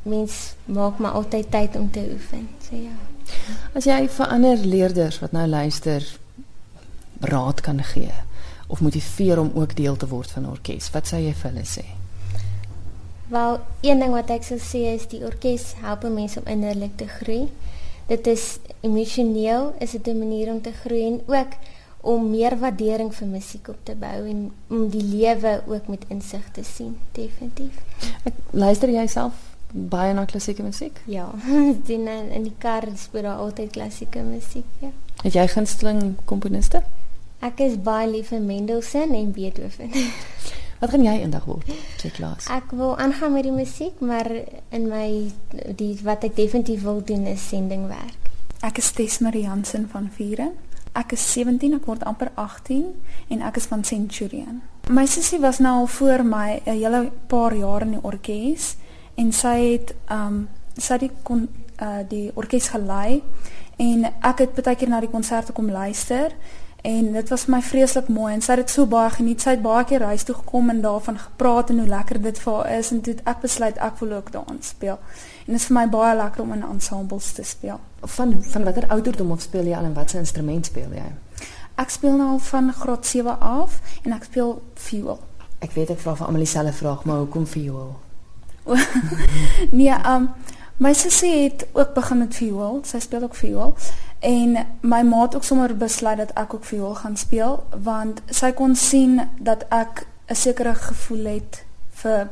mens 0.02 0.54
maak 0.64 0.98
maar 0.98 1.12
altyd 1.12 1.50
tyd 1.50 1.76
om 1.76 1.90
te 1.90 2.02
oefen. 2.12 2.48
So 2.58 2.76
ja. 2.76 2.96
As 3.74 3.84
jy 3.84 4.08
vir 4.08 4.26
ander 4.26 4.56
leerders 4.56 5.20
wat 5.20 5.32
nou 5.32 5.46
luister 5.46 6.02
raad 7.20 7.60
kan 7.60 7.82
gee 7.82 8.10
of 8.66 8.80
motiveer 8.80 9.38
om 9.38 9.50
ook 9.54 9.76
deel 9.76 9.96
te 9.96 10.08
word 10.08 10.30
van 10.30 10.42
'n 10.42 10.50
orkes, 10.50 10.90
wat 10.90 11.06
sou 11.06 11.20
jy 11.20 11.34
vir 11.34 11.50
hulle 11.50 11.64
sê? 11.64 11.84
Wel, 13.28 13.60
een 13.80 13.98
ding 13.98 14.12
wat 14.12 14.30
ek 14.30 14.42
sou 14.42 14.58
sê 14.58 14.94
is 14.94 15.06
die 15.08 15.24
orkes 15.24 15.74
help 15.80 16.02
mense 16.02 16.40
om 16.40 16.46
innerlik 16.46 16.96
te 16.96 17.06
groei. 17.06 17.48
Dit 18.06 18.26
is 18.26 18.58
emosioneel, 18.80 19.74
is 19.78 19.90
dit 19.90 20.06
'n 20.06 20.18
manier 20.18 20.52
om 20.52 20.60
te 20.60 20.72
groei 20.72 21.06
en 21.06 21.20
ook 21.26 21.52
om 22.00 22.30
meer 22.30 22.58
waardering 22.58 23.14
vir 23.14 23.26
musiek 23.26 23.68
op 23.68 23.78
te 23.82 23.94
bou 23.94 24.26
en 24.26 24.52
om 24.68 24.88
die 24.90 25.04
lewe 25.04 25.62
ook 25.66 25.86
met 25.88 26.04
insig 26.08 26.50
te 26.52 26.64
sien, 26.66 26.96
definitief. 27.12 27.78
Ek 28.24 28.34
luister 28.50 28.90
jy 28.90 29.06
self 29.06 29.32
baie 29.72 30.12
na 30.14 30.24
klassieke 30.24 30.62
musiek? 30.62 30.98
Ja, 31.04 31.30
sien 31.86 32.08
in 32.08 32.42
die 32.42 32.56
kar 32.58 32.88
speel 32.96 33.22
daar 33.22 33.38
altyd 33.44 33.70
klassieke 33.70 34.22
musiek, 34.22 34.66
ja. 34.78 34.90
Het 35.22 35.32
jy 35.32 35.46
gunsteling 35.54 36.16
komponiste? 36.24 36.82
Ek 37.42 37.60
is 37.60 37.78
baie 37.82 38.10
lief 38.10 38.28
vir 38.34 38.40
Mendelssohn 38.40 39.14
en 39.14 39.32
Beethoven. 39.32 39.94
Wat 40.82 40.90
gaan 40.90 41.04
jy 41.06 41.12
eendag 41.22 41.44
word? 41.46 41.68
Check 42.00 42.16
klas. 42.16 42.48
Ek 42.50 42.72
wil 42.74 42.96
aangaan 42.98 43.36
met 43.36 43.44
die 43.46 43.54
musiek, 43.54 44.00
maar 44.02 44.26
in 44.74 44.88
my 44.90 45.30
die 45.78 45.92
wat 46.02 46.24
ek 46.26 46.34
definitief 46.34 46.82
wil 46.82 46.98
doen 47.06 47.28
is 47.30 47.44
sendingwerk. 47.52 48.30
Ek 48.66 48.80
is 48.82 48.88
Tesmarie 48.90 49.44
Jansen 49.44 49.86
van 49.92 50.08
Vieren. 50.10 50.56
Ek 50.98 51.14
is 51.14 51.22
17, 51.36 51.76
ek 51.78 51.86
word 51.86 52.02
amper 52.02 52.32
18 52.34 52.88
en 53.30 53.44
ek 53.46 53.60
is 53.62 53.70
van 53.70 53.86
Centurion. 53.86 54.58
My 54.90 55.06
sussie 55.06 55.38
was 55.38 55.62
nou 55.62 55.84
al 55.84 55.86
voor 55.86 56.26
my 56.26 56.60
'n 56.66 56.74
hele 56.74 57.12
paar 57.30 57.54
jaar 57.54 57.86
in 57.86 57.94
die 57.94 58.02
orkes 58.02 58.74
en 59.14 59.32
sy 59.32 59.78
het 59.78 59.94
um 60.10 60.48
sy 60.76 60.92
het 60.98 61.00
die 61.00 61.10
kon 61.22 61.48
uh 61.78 62.02
die 62.08 62.30
orkes 62.34 62.68
gelei 62.74 63.22
en 63.76 64.04
ek 64.22 64.38
het 64.38 64.62
baie 64.64 64.76
keer 64.76 64.88
na 64.88 65.00
die 65.00 65.14
konserte 65.14 65.52
kom 65.52 65.70
luister 65.70 66.32
en 66.82 67.12
dit 67.12 67.28
was 67.28 67.44
vir 67.46 67.54
my 67.54 67.60
vreeslik 67.62 68.08
mooi 68.10 68.32
en 68.34 68.40
sy 68.42 68.56
het 68.56 68.64
dit 68.64 68.72
so 68.74 68.86
baie 68.90 69.10
geniet. 69.14 69.42
Sy 69.42 69.54
het 69.54 69.62
baie 69.62 69.84
keer 69.86 70.02
huis 70.10 70.24
toe 70.26 70.34
gekom 70.34 70.70
en 70.70 70.80
daarvan 70.82 71.18
gepraat 71.18 71.70
en 71.70 71.78
hoe 71.78 71.88
lekker 71.88 72.18
dit 72.22 72.38
vir 72.42 72.54
haar 72.56 72.70
is 72.78 72.90
en 72.90 73.02
toe 73.06 73.14
ek 73.30 73.40
besluit 73.44 73.78
ek 73.78 74.00
wil 74.02 74.16
ook 74.18 74.32
dans 74.34 74.68
speel. 74.68 74.98
En 75.46 75.52
dit 75.54 75.60
is 75.60 75.66
vir 75.70 75.76
my 75.78 75.86
baie 75.92 76.16
lekker 76.18 76.42
om 76.42 76.54
in 76.56 76.64
ensembles 76.66 77.32
te 77.38 77.46
speel. 77.46 77.78
Van 78.16 78.34
van 78.42 78.64
watter 78.66 78.88
ouderdom 78.88 79.30
of 79.30 79.46
speel 79.46 79.70
jy 79.70 79.76
al 79.78 79.90
en 79.90 79.94
watse 79.94 80.18
instrument 80.18 80.66
speel 80.66 80.90
jy? 80.98 81.10
Ek 81.78 81.90
speel 81.90 82.18
nou 82.18 82.32
al 82.34 82.42
van 82.50 82.72
graad 82.72 83.06
7 83.06 83.38
af 83.38 83.78
en 84.02 84.12
ek 84.18 84.26
speel 84.30 84.56
viool. 84.74 85.20
Ek 85.62 85.76
weet 85.78 85.94
ek 85.94 86.02
vra 86.02 86.16
vir 86.18 86.26
almal 86.26 86.42
dieselfde 86.42 86.74
vraag, 86.74 87.04
maar 87.06 87.22
hoekom 87.22 87.46
viool? 87.46 87.94
nee, 89.78 89.94
um 90.06 90.32
my 90.82 90.90
sussie 90.98 91.44
het 91.44 91.66
ook 91.72 91.94
begin 91.94 92.18
met 92.18 92.34
viool. 92.34 92.80
Sy 92.82 92.98
speel 92.98 93.22
ook 93.22 93.38
viool. 93.38 93.76
En 94.22 94.54
my 94.80 95.02
ma 95.02 95.22
het 95.22 95.34
ook 95.34 95.44
sommer 95.44 95.76
besluit 95.76 96.16
dat 96.16 96.30
ek 96.38 96.54
ook 96.54 96.64
viool 96.64 96.94
gaan 96.94 97.16
speel 97.16 97.56
want 97.82 98.20
sy 98.30 98.52
kon 98.54 98.76
sien 98.78 99.20
dat 99.38 99.64
ek 99.68 100.06
'n 100.30 100.34
sekere 100.34 100.74
gevoel 100.74 101.24
het 101.24 101.64
vir 101.90 102.28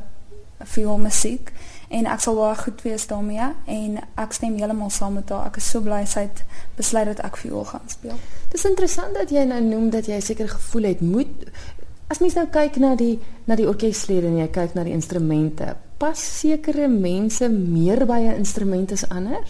vioolmusiek 0.58 1.52
en 1.88 2.06
ek 2.06 2.20
sal 2.20 2.36
baie 2.38 2.56
goed 2.56 2.82
wees 2.82 3.06
daarmee 3.10 3.48
en 3.64 3.98
ek 4.14 4.32
stem 4.32 4.54
heeltemal 4.56 4.90
saam 4.90 5.14
met 5.18 5.28
haar. 5.28 5.46
Ek 5.46 5.56
is 5.56 5.70
so 5.70 5.80
bly 5.80 6.04
sy 6.06 6.20
het 6.20 6.44
besluit 6.76 7.06
dat 7.10 7.22
ek 7.26 7.36
viool 7.36 7.64
gaan 7.64 7.88
speel. 7.90 8.18
Dis 8.52 8.64
interessant 8.64 9.14
dat 9.14 9.30
jy 9.30 9.44
nou 9.44 9.60
noem 9.60 9.90
dat 9.90 10.06
jy 10.06 10.14
'n 10.14 10.22
sekere 10.22 10.48
gevoel 10.48 10.82
het. 10.82 11.00
Moet 11.00 11.50
as 12.06 12.18
mens 12.18 12.34
nou 12.34 12.46
kyk 12.46 12.76
na 12.76 12.94
die 12.94 13.18
na 13.44 13.56
die 13.56 13.68
orkeslede 13.68 14.26
en 14.26 14.38
jy 14.38 14.48
kyk 14.48 14.74
na 14.74 14.84
die 14.84 14.92
instrumente, 14.92 15.76
pas 15.98 16.40
sekere 16.40 16.88
mense 16.88 17.48
meer 17.48 18.06
by 18.06 18.20
'n 18.20 18.36
instrument 18.36 18.92
as 18.92 19.08
ander? 19.08 19.44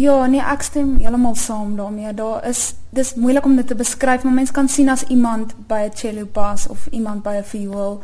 Ja, 0.00 0.26
nee, 0.26 0.40
ek 0.40 0.62
stem 0.62 0.96
heeltemal 1.02 1.34
saam 1.36 1.76
daarmee. 1.76 2.14
Daar 2.14 2.46
is 2.48 2.74
dis 2.96 3.14
moeilik 3.14 3.44
om 3.44 3.56
dit 3.56 3.66
te 3.66 3.74
beskryf, 3.74 4.22
maar 4.24 4.32
mens 4.32 4.50
kan 4.50 4.68
sien 4.68 4.88
as 4.88 5.02
iemand 5.12 5.54
by 5.68 5.88
'n 5.88 5.94
cello 5.94 6.24
pas 6.26 6.66
of 6.66 6.86
iemand 6.90 7.22
by 7.22 7.36
'n 7.40 7.44
viool 7.44 8.00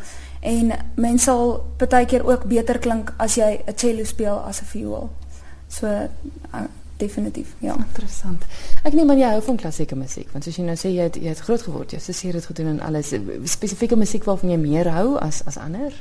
En 0.47 0.73
mens 0.95 1.23
sal 1.23 1.67
partykeer 1.77 2.27
ook 2.27 2.45
beter 2.45 2.79
klink 2.79 3.13
as 3.17 3.35
jy 3.35 3.61
'n 3.67 3.75
cello 3.75 4.05
speel 4.05 4.39
as 4.39 4.61
'n 4.61 4.65
viool. 4.65 5.11
So 5.69 5.87
uh, 5.87 6.61
definitief, 6.97 7.55
ja. 7.59 7.75
Interessant. 7.75 8.43
Ek 8.83 8.93
neem 8.93 9.11
aan 9.11 9.19
jy 9.19 9.31
hou 9.31 9.43
van 9.43 9.57
klassieke 9.57 9.97
musiek, 9.97 10.31
want 10.33 10.45
soos 10.45 10.57
jy 10.57 10.65
nou 10.65 10.77
sê 10.77 10.89
jy 10.89 11.03
het 11.03 11.17
jy 11.17 11.29
het 11.29 11.39
groot 11.39 11.63
geword, 11.63 11.91
jy 11.91 12.31
het 12.33 12.47
gedoen 12.47 12.67
en 12.67 12.81
alles. 12.81 13.15
Spesifieke 13.45 13.97
musiek 13.97 14.25
waarvan 14.25 14.51
jy 14.51 14.57
meer 14.57 14.89
hou 14.91 15.19
as 15.19 15.43
as 15.45 15.57
ander? 15.57 15.93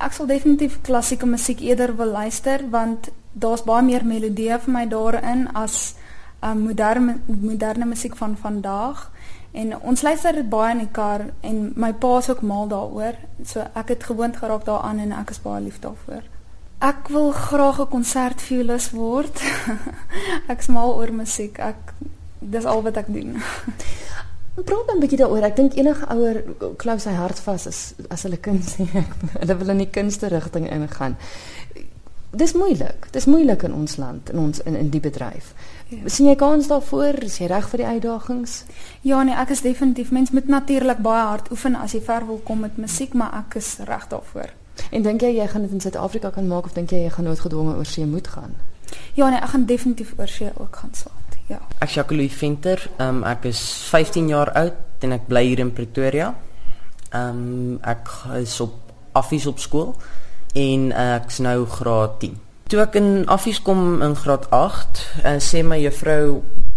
Ek 0.00 0.14
sal 0.16 0.30
definitief 0.30 0.78
klassieke 0.80 1.26
musiek 1.28 1.60
eerder 1.60 1.92
wil 1.96 2.14
luister 2.16 2.62
want 2.72 3.10
daar's 3.32 3.66
baie 3.68 3.84
meer 3.84 4.04
melodieë 4.08 4.56
vir 4.64 4.72
my 4.72 4.86
daarin 4.88 5.42
as 5.54 5.94
um, 6.40 6.62
moderne 6.64 7.18
moderne 7.28 7.84
musiek 7.84 8.16
van 8.16 8.36
vandag. 8.36 9.10
En 9.52 9.74
ons 9.76 10.02
luister 10.02 10.32
dit 10.40 10.48
baie 10.48 10.72
in 10.72 10.84
die 10.84 10.92
kar 10.94 11.26
en 11.44 11.72
my 11.76 11.92
pa 11.92 12.16
is 12.18 12.30
ook 12.30 12.40
mal 12.40 12.68
daaroor. 12.70 13.18
So 13.44 13.66
ek 13.74 13.92
het 13.94 14.08
gewoond 14.08 14.40
geraak 14.40 14.64
daaraan 14.64 15.02
en 15.04 15.12
ek 15.20 15.34
is 15.36 15.42
baie 15.44 15.62
lief 15.64 15.80
daarvoor. 15.84 16.24
Ek 16.80 17.08
wil 17.12 17.32
graag 17.36 17.80
'n 17.80 17.92
konsertviolis 17.92 18.90
word. 18.90 19.42
ek's 20.52 20.72
mal 20.72 20.96
oor 20.96 21.12
musiek. 21.12 21.58
Ek 21.58 21.92
dis 22.38 22.64
al 22.64 22.82
wat 22.82 22.96
ek 22.96 23.12
doen. 23.12 23.36
Praat 24.54 24.86
dan 24.86 24.96
'n 24.96 25.00
bietjie 25.00 25.18
daaroor. 25.18 25.42
Ek 25.42 25.56
dink 25.56 25.74
enige 25.74 26.06
ouer 26.06 26.42
klou 26.76 26.98
sy 26.98 27.10
hart 27.10 27.38
vas 27.38 27.66
as 27.66 27.94
as 28.08 28.22
hulle 28.22 28.36
kind 28.36 28.64
sê 28.64 28.86
hulle 29.40 29.56
wil 29.56 29.68
in 29.68 29.78
die 29.78 29.90
kunste 29.90 30.28
rigting 30.28 30.70
ingaan. 30.70 31.16
Dis 32.30 32.52
moeilik. 32.52 33.06
Dis 33.10 33.24
moeilik 33.24 33.62
in 33.62 33.74
ons 33.74 33.96
land, 33.96 34.30
in 34.30 34.38
ons 34.38 34.60
in 34.62 34.74
in 34.74 34.90
die 34.90 35.00
bedryf. 35.00 35.54
Ja. 35.88 36.08
sien 36.08 36.26
jy 36.26 36.36
kans 36.36 36.68
daarvoor? 36.70 37.22
Is 37.26 37.38
jy 37.38 37.46
reg 37.46 37.68
vir 37.68 37.78
die 37.78 37.86
uitdagings? 37.86 38.64
Ja 39.02 39.22
nee, 39.22 39.34
ek 39.34 39.50
is 39.50 39.62
definitief 39.62 40.10
mens 40.10 40.30
moet 40.30 40.46
natuurlik 40.46 40.98
baie 41.02 41.24
hard 41.26 41.50
oefen 41.50 41.74
as 41.74 41.92
jy 41.92 42.00
ver 42.00 42.26
wil 42.26 42.38
kom 42.44 42.60
met 42.60 42.76
musiek, 42.76 43.14
maar 43.14 43.34
ek 43.34 43.54
is 43.58 43.78
reg 43.88 44.06
daarvoor. 44.08 44.54
En 44.90 45.02
dink 45.02 45.20
jy 45.20 45.34
jy 45.36 45.46
gaan 45.46 45.62
dit 45.62 45.72
in 45.72 45.80
Suid-Afrika 45.80 46.30
kan 46.30 46.46
maak 46.46 46.64
of 46.64 46.72
dink 46.72 46.90
jy 46.90 47.02
jy 47.02 47.10
gaan 47.10 47.24
nooit 47.24 47.40
gedwonge 47.40 47.74
oor 47.76 47.86
see 47.86 48.06
moet 48.06 48.28
gaan? 48.28 48.54
Ja 49.14 49.30
nee, 49.30 49.40
ek 49.40 49.50
gaan 49.54 49.66
definitief 49.66 50.14
oor 50.18 50.28
see 50.28 50.50
ook 50.54 50.76
gaan 50.76 50.94
swaat. 50.94 51.29
Ja. 51.50 51.58
Ek 51.82 51.90
Jacques 51.90 52.30
Venter, 52.38 52.78
um, 53.02 53.24
ek 53.26 53.48
is 53.50 53.58
15 53.90 54.28
jaar 54.30 54.52
oud 54.54 55.02
en 55.02 55.16
ek 55.16 55.26
bly 55.26 55.42
hier 55.48 55.62
in 55.64 55.72
Pretoria. 55.74 56.30
Ehm 57.10 57.40
um, 57.40 57.78
ek 57.82 58.10
is 58.38 58.54
op 58.62 58.76
affies 59.18 59.48
op 59.50 59.58
skool 59.58 59.96
en 60.54 60.90
ek's 60.94 61.40
nou 61.42 61.64
graad 61.66 62.20
10. 62.22 62.36
Toe 62.70 62.84
ek 62.84 63.00
in 63.00 63.24
affies 63.26 63.58
kom 63.66 63.98
in 64.06 64.14
graad 64.14 64.46
8, 64.54 65.00
uh, 65.24 65.32
sê 65.42 65.64
my 65.66 65.80
juffrou, 65.82 66.36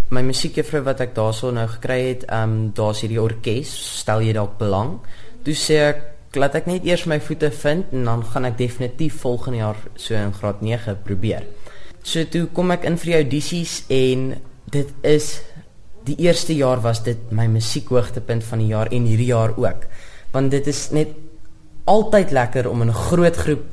my 0.09 0.23
musiekjuffrou 0.25 0.81
wat 0.87 1.03
ek 1.05 1.13
daarso 1.19 1.51
nou 1.53 1.67
gekry 1.75 1.99
het, 2.07 2.25
ehm 2.31 2.55
um, 2.55 2.71
daar's 2.73 3.03
hierdie 3.05 3.21
orkes, 3.21 3.75
stel 3.99 4.25
jy 4.25 4.33
dalk 4.33 4.55
belang? 4.57 4.95
Toe 5.45 5.53
sê 5.53 5.77
ek 5.91 6.39
laat 6.41 6.57
ek 6.57 6.71
net 6.71 6.87
eers 6.89 7.05
my 7.05 7.19
voete 7.21 7.51
vind 7.53 7.93
en 7.93 8.09
dan 8.09 8.25
gaan 8.25 8.49
ek 8.49 8.57
definitief 8.57 9.21
volgende 9.21 9.61
jaar 9.61 9.77
so 9.93 10.17
in 10.17 10.33
graad 10.33 10.65
9 10.65 10.97
probeer. 11.05 11.45
So 12.01 12.25
toe 12.25 12.47
kom 12.55 12.73
ek 12.73 12.89
in 12.89 12.97
vir 12.97 13.11
die 13.11 13.19
audisies 13.21 13.75
en 13.93 14.33
dit 14.71 14.89
is 15.01 15.41
die 16.03 16.15
eerste 16.15 16.55
jaar 16.55 16.81
was 16.83 17.03
dit 17.03 17.31
my 17.31 17.45
musiekhoogtepunt 17.47 18.43
van 18.43 18.63
die 18.63 18.71
jaar 18.73 18.91
en 18.91 19.07
hierdie 19.07 19.31
jaar 19.31 19.55
ook. 19.55 19.87
Want 20.31 20.51
dit 20.51 20.67
is 20.67 20.89
net 20.91 21.13
altyd 21.85 22.31
lekker 22.31 22.69
om 22.69 22.81
in 22.81 22.89
'n 22.89 23.01
groot 23.07 23.35
groep 23.35 23.63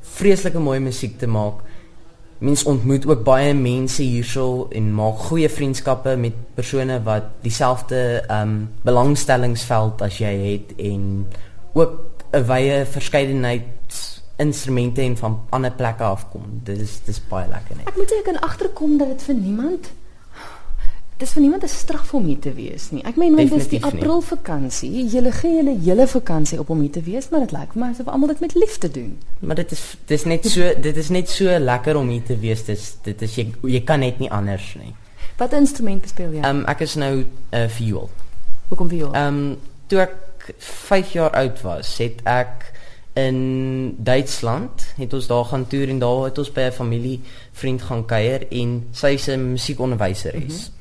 vreeslike 0.00 0.58
mooi 0.58 0.78
musiek 0.80 1.18
te 1.18 1.26
maak. 1.26 1.62
Mens 2.38 2.64
ontmoet 2.64 3.06
ook 3.06 3.24
baie 3.24 3.54
mense 3.54 4.02
hierso 4.02 4.68
en 4.70 4.94
maak 4.94 5.18
goeie 5.18 5.48
vriendskappe 5.48 6.16
met 6.16 6.34
persone 6.54 7.02
wat 7.02 7.24
dieselfde 7.42 8.22
ehm 8.28 8.48
um, 8.48 8.68
belangstellingsveld 8.82 10.02
as 10.02 10.18
jy 10.18 10.34
het 10.52 10.76
en 10.78 11.26
ook 11.72 12.24
'n 12.32 12.44
wye 12.46 12.84
verskeidenheid 12.84 13.62
instrumente 14.36 15.00
en 15.02 15.16
van 15.16 15.40
ander 15.50 15.72
plekke 15.72 16.02
afkom. 16.02 16.42
Dit 16.64 16.80
is 16.80 17.00
dis 17.04 17.20
baie 17.28 17.48
lekker 17.48 17.76
net. 17.76 17.88
Ek 17.88 17.96
moet 17.96 18.12
ek 18.12 18.24
kan 18.24 18.40
agterkom 18.40 18.98
dat 18.98 19.08
dit 19.08 19.22
vir 19.22 19.34
niemand 19.34 19.90
dis 21.18 21.32
vir 21.34 21.42
niemand 21.42 21.62
'n 21.64 21.68
straf 21.68 22.14
om 22.14 22.24
hier 22.24 22.38
te 22.38 22.52
wees 22.54 22.90
nie. 22.90 23.02
Ek 23.02 23.16
meen 23.16 23.34
want 23.36 23.50
dis 23.50 23.68
die 23.68 23.82
April 23.82 24.20
vakansie. 24.20 25.06
Julle 25.06 25.32
gee 25.32 25.54
julle 25.56 25.78
hele 25.82 26.06
vakansie 26.06 26.58
op 26.58 26.70
om 26.70 26.80
hier 26.80 26.90
te 26.90 27.02
wees, 27.02 27.28
maar 27.28 27.40
dit 27.40 27.52
lyk 27.52 27.72
vir 27.72 27.82
my 27.82 27.88
asof 27.90 28.06
almal 28.06 28.28
dit 28.28 28.40
met 28.40 28.54
liefde 28.54 28.90
doen. 28.90 29.18
Maar 29.38 29.56
dit 29.56 29.72
is 29.72 29.96
dis 30.06 30.24
net 30.24 30.46
so 30.46 30.74
dit 30.80 30.96
is 30.96 31.08
net 31.08 31.28
so 31.28 31.58
lekker 31.58 31.96
om 31.96 32.08
hier 32.08 32.22
te 32.22 32.38
wees. 32.38 32.64
Dis 32.64 32.96
dit 33.02 33.22
is 33.22 33.34
jy 33.34 33.52
jy 33.62 33.80
kan 33.84 34.00
net 34.00 34.18
nie 34.18 34.30
anders 34.30 34.76
nie. 34.78 34.94
Wat 35.38 35.52
instrument 35.52 36.08
speel 36.08 36.32
jy? 36.32 36.40
Ehm 36.40 36.56
um, 36.56 36.64
ek 36.66 36.80
is 36.80 36.94
nou 36.94 37.14
'n 37.16 37.26
uh, 37.52 37.68
viool. 37.68 38.10
Hoekom 38.68 38.88
viool? 38.88 39.12
Ehm 39.14 39.26
um, 39.26 39.56
toe 39.86 40.00
ek 40.00 40.54
5 40.58 41.12
jaar 41.12 41.30
oud 41.30 41.62
was, 41.62 41.98
het 41.98 42.20
ek 42.24 42.72
in 43.14 43.94
Duitsland 43.98 44.86
het 44.96 45.12
ons 45.12 45.26
daar 45.26 45.44
gaan 45.44 45.66
toer 45.66 45.88
en 45.88 45.98
daar 45.98 46.24
het 46.24 46.38
ons 46.38 46.52
by 46.52 46.60
'n 46.60 46.72
familie 46.72 47.20
vriend 47.52 47.82
gaan 47.82 48.04
kuier 48.06 48.46
en 48.50 48.86
sy 48.92 49.06
is 49.06 49.28
'n 49.28 49.50
musiekonderwyseres. 49.50 50.42
Mm 50.42 50.48
-hmm. 50.48 50.77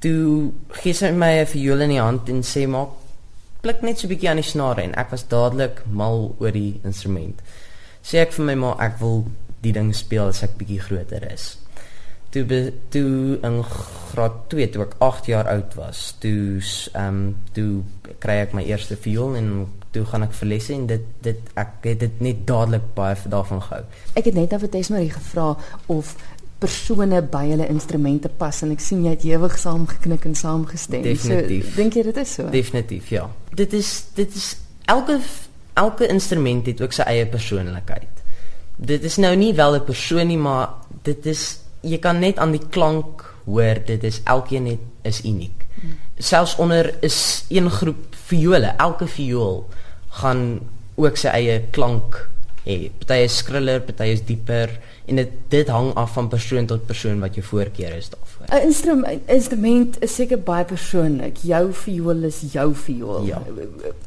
Toe 0.00 0.52
gee 0.80 0.96
sy 0.96 1.10
my 1.12 1.40
'n 1.40 1.46
viool 1.46 1.80
in 1.80 1.94
die 1.94 2.00
hand 2.00 2.28
en 2.28 2.42
sê 2.42 2.66
maak 2.66 2.96
pluk 3.60 3.82
net 3.82 3.98
so 3.98 4.06
'n 4.06 4.12
bietjie 4.12 4.30
aan 4.30 4.42
die 4.42 4.50
snare. 4.52 4.82
En 4.82 4.94
ek 4.94 5.10
was 5.10 5.28
dadelik 5.28 5.82
mal 5.86 6.34
oor 6.38 6.52
die 6.52 6.80
instrument. 6.84 7.40
Sê 8.02 8.18
ek 8.18 8.32
vir 8.32 8.44
my 8.44 8.54
ma 8.54 8.76
ek 8.80 8.98
wil 9.00 9.26
die 9.60 9.72
ding 9.72 9.94
speel 9.94 10.28
as 10.28 10.42
ek 10.42 10.56
bietjie 10.58 10.80
groter 10.80 11.32
is. 11.32 11.58
Toe 12.30 12.44
be, 12.44 12.72
toe 12.88 13.38
in 13.42 13.62
graad 13.64 14.32
2 14.48 14.70
toe 14.70 14.82
ek 14.82 14.94
8 14.98 15.26
jaar 15.26 15.48
oud 15.50 15.74
was 15.74 16.14
toe 16.22 16.62
ehm 16.94 17.06
um, 17.08 17.36
toe 17.52 17.82
kry 18.22 18.40
ek 18.44 18.54
my 18.54 18.62
eerste 18.62 18.96
viool 18.96 19.34
en 19.36 19.66
toe 19.90 20.04
gaan 20.06 20.22
ek 20.22 20.34
vir 20.38 20.48
lesse 20.52 20.74
en 20.74 20.86
dit 20.86 21.06
dit 21.24 21.50
ek 21.58 21.72
het 21.82 22.00
dit 22.04 22.20
net 22.20 22.44
dadelik 22.46 22.86
baie 22.94 23.16
daarvan 23.26 23.62
gehou. 23.66 23.82
Ek 24.14 24.24
het 24.30 24.34
net 24.34 24.52
af 24.52 24.62
Tesmarie 24.70 25.10
gevra 25.10 25.56
of 25.86 26.14
persone 26.60 27.22
by 27.32 27.44
hulle 27.50 27.68
instrumente 27.72 28.28
pas 28.28 28.62
en 28.62 28.74
ek 28.74 28.82
sien 28.84 29.04
jy 29.04 29.14
het 29.16 29.24
ewig 29.28 29.58
saam 29.58 29.86
geknik 29.90 30.26
en 30.28 30.36
saam 30.38 30.66
gestem 30.68 31.02
definitief 31.06 31.70
so, 31.70 31.76
dink 31.80 31.96
jy 31.96 32.04
dit 32.10 32.20
is 32.24 32.34
so 32.40 32.50
definitief 32.52 33.12
ja 33.14 33.28
dit 33.56 33.78
is 33.80 33.92
dit 34.18 34.36
is 34.42 34.52
elke 34.86 35.18
elke 35.80 36.08
instrument 36.12 36.66
het 36.66 36.82
ook 36.84 36.92
sy 36.92 37.06
eie 37.08 37.26
persoonlikheid 37.30 38.24
dit 38.92 39.04
is 39.04 39.16
nou 39.20 39.34
nie 39.36 39.54
wel 39.54 39.76
'n 39.76 39.84
persoon 39.84 40.28
nie 40.28 40.40
maar 40.40 40.68
dit 41.02 41.26
is 41.26 41.60
jy 41.82 41.98
kan 41.98 42.20
net 42.20 42.38
aan 42.38 42.52
die 42.52 42.66
klank 42.70 43.24
hoor 43.44 43.80
dit 43.86 44.04
is 44.04 44.20
elkeen 44.24 44.68
net 44.68 44.80
is 45.08 45.22
uniek. 45.24 45.66
Hmm. 45.80 45.96
Selfs 46.18 46.56
onder 46.60 46.92
is 47.04 47.44
een 47.48 47.70
groep 47.70 48.16
viole, 48.28 48.74
elke 48.76 49.06
viool 49.06 49.64
gaan 50.20 50.60
ook 51.00 51.16
sy 51.16 51.32
eie 51.32 51.60
klank 51.72 52.18
hê. 52.66 52.90
Party 53.00 53.24
is 53.24 53.38
skriller, 53.40 53.80
party 53.80 54.10
is 54.14 54.24
dieper 54.28 54.72
en 55.10 55.16
dit 55.16 55.30
dit 55.48 55.68
hang 55.68 55.94
af 55.94 56.12
van 56.12 56.28
persoon 56.28 56.66
tot 56.70 56.86
persoon 56.86 57.20
wat 57.20 57.34
jou 57.34 57.44
voorkeur 57.46 57.94
is 57.96 58.08
daarvoor. 58.10 58.46
'n 58.46 58.66
Instrument 58.66 59.20
instrument 59.26 60.02
is 60.02 60.14
seker 60.14 60.38
baie 60.38 60.64
persoonlik. 60.64 61.36
Jou 61.42 61.72
viool 61.72 62.22
is 62.22 62.40
jou 62.52 62.74
viool. 62.74 63.24
Ja. 63.24 63.42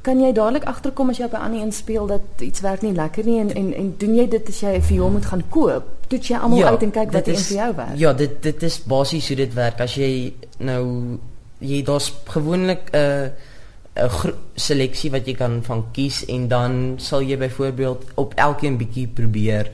Kan 0.02 0.22
jy 0.22 0.32
dadelik 0.32 0.64
agterkom 0.64 1.10
as 1.10 1.18
jy 1.18 1.26
op 1.26 1.34
'n 1.34 1.46
ander 1.46 1.62
een 1.62 1.72
speel 1.72 2.08
dat 2.08 2.22
iets 2.40 2.60
werk 2.60 2.82
nie 2.82 2.94
lekker 2.94 3.26
nie 3.26 3.40
en 3.40 3.54
en 3.54 3.74
en 3.74 3.94
doen 3.98 4.16
jy 4.16 4.28
dit 4.28 4.50
as 4.50 4.60
jy 4.60 4.76
'n 4.76 4.82
viool 4.82 5.10
moet 5.10 5.26
gaan 5.26 5.44
koop? 5.50 5.84
Toets 6.08 6.28
jy 6.28 6.38
almal 6.38 6.58
ja, 6.58 6.70
uit 6.70 6.84
en 6.84 6.92
kyk 6.92 7.12
wat 7.12 7.28
is, 7.28 7.48
vir 7.48 7.58
jou 7.58 7.76
werk? 7.76 7.98
Ja, 7.98 8.14
dit 8.14 8.44
dit 8.44 8.64
is 8.64 8.84
basies 8.84 9.28
hoe 9.28 9.38
dit 9.38 9.54
werk. 9.54 9.82
As 9.82 9.96
jy 9.96 10.34
nou 10.58 11.18
jy 11.60 11.84
daar's 11.84 12.14
gewoonlik 12.26 12.90
'n 12.92 12.98
uh, 12.98 13.28
'n 13.96 14.34
seleksie 14.56 15.12
wat 15.12 15.28
jy 15.28 15.34
kan 15.34 15.64
van 15.64 15.86
kies 15.92 16.26
en 16.26 16.48
dan 16.48 16.94
sal 16.98 17.22
jy 17.22 17.38
byvoorbeeld 17.38 18.06
op 18.16 18.34
elkeen 18.34 18.78
bietjie 18.78 19.08
probeer 19.08 19.70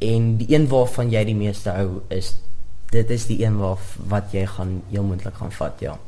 en 0.00 0.36
die 0.40 0.48
een 0.54 0.68
waarvan 0.68 1.10
jy 1.12 1.24
die 1.28 1.36
meeste 1.36 1.72
hou 1.76 2.00
is 2.08 2.34
dit 2.90 3.10
is 3.10 3.26
die 3.28 3.42
een 3.44 3.58
waar 3.58 3.78
wat 4.10 4.32
jy 4.34 4.46
gaan 4.46 4.80
heel 4.90 5.04
moontlik 5.06 5.36
gaan 5.38 5.52
vat 5.54 5.82
ja. 5.84 5.98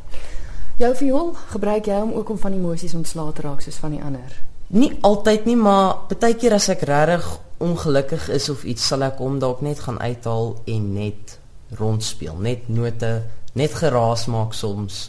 Jou 0.80 0.94
viool 0.98 1.34
gebruik 1.52 1.86
jy 1.86 2.00
om 2.02 2.14
ook 2.16 2.32
om 2.34 2.40
van 2.42 2.56
emosies 2.56 2.94
ontslae 2.98 3.32
te 3.32 3.44
raak 3.44 3.60
soos 3.62 3.78
van 3.82 3.94
die 3.94 4.02
ander? 4.02 4.34
Nie 4.72 4.90
altyd 5.06 5.46
nie 5.46 5.56
maar 5.56 6.08
baie 6.10 6.34
keer 6.34 6.56
as 6.56 6.70
ek 6.72 6.82
regtig 6.88 7.28
ongelukkig 7.62 8.28
is 8.34 8.48
of 8.50 8.64
iets 8.64 8.86
sal 8.88 9.04
ek 9.06 9.20
hom 9.22 9.38
dalk 9.38 9.60
net 9.62 9.84
gaan 9.84 10.00
uithaal 10.00 10.56
en 10.66 10.88
net 10.96 11.36
rondspeel. 11.78 12.34
Net 12.40 12.66
note 12.68 13.12
net 13.54 13.78
geraas 13.78 14.26
maak 14.32 14.56
soms 14.56 15.04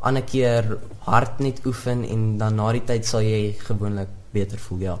ander 0.00 0.22
keer 0.22 0.78
hard 1.10 1.42
net 1.44 1.60
oefen 1.66 2.06
en 2.06 2.24
dan 2.38 2.56
na 2.56 2.72
die 2.72 2.86
tyd 2.86 3.06
sal 3.06 3.26
jy 3.26 3.52
gewoonlik 3.66 4.14
beter 4.32 4.60
voel 4.62 4.84
ja 4.86 4.98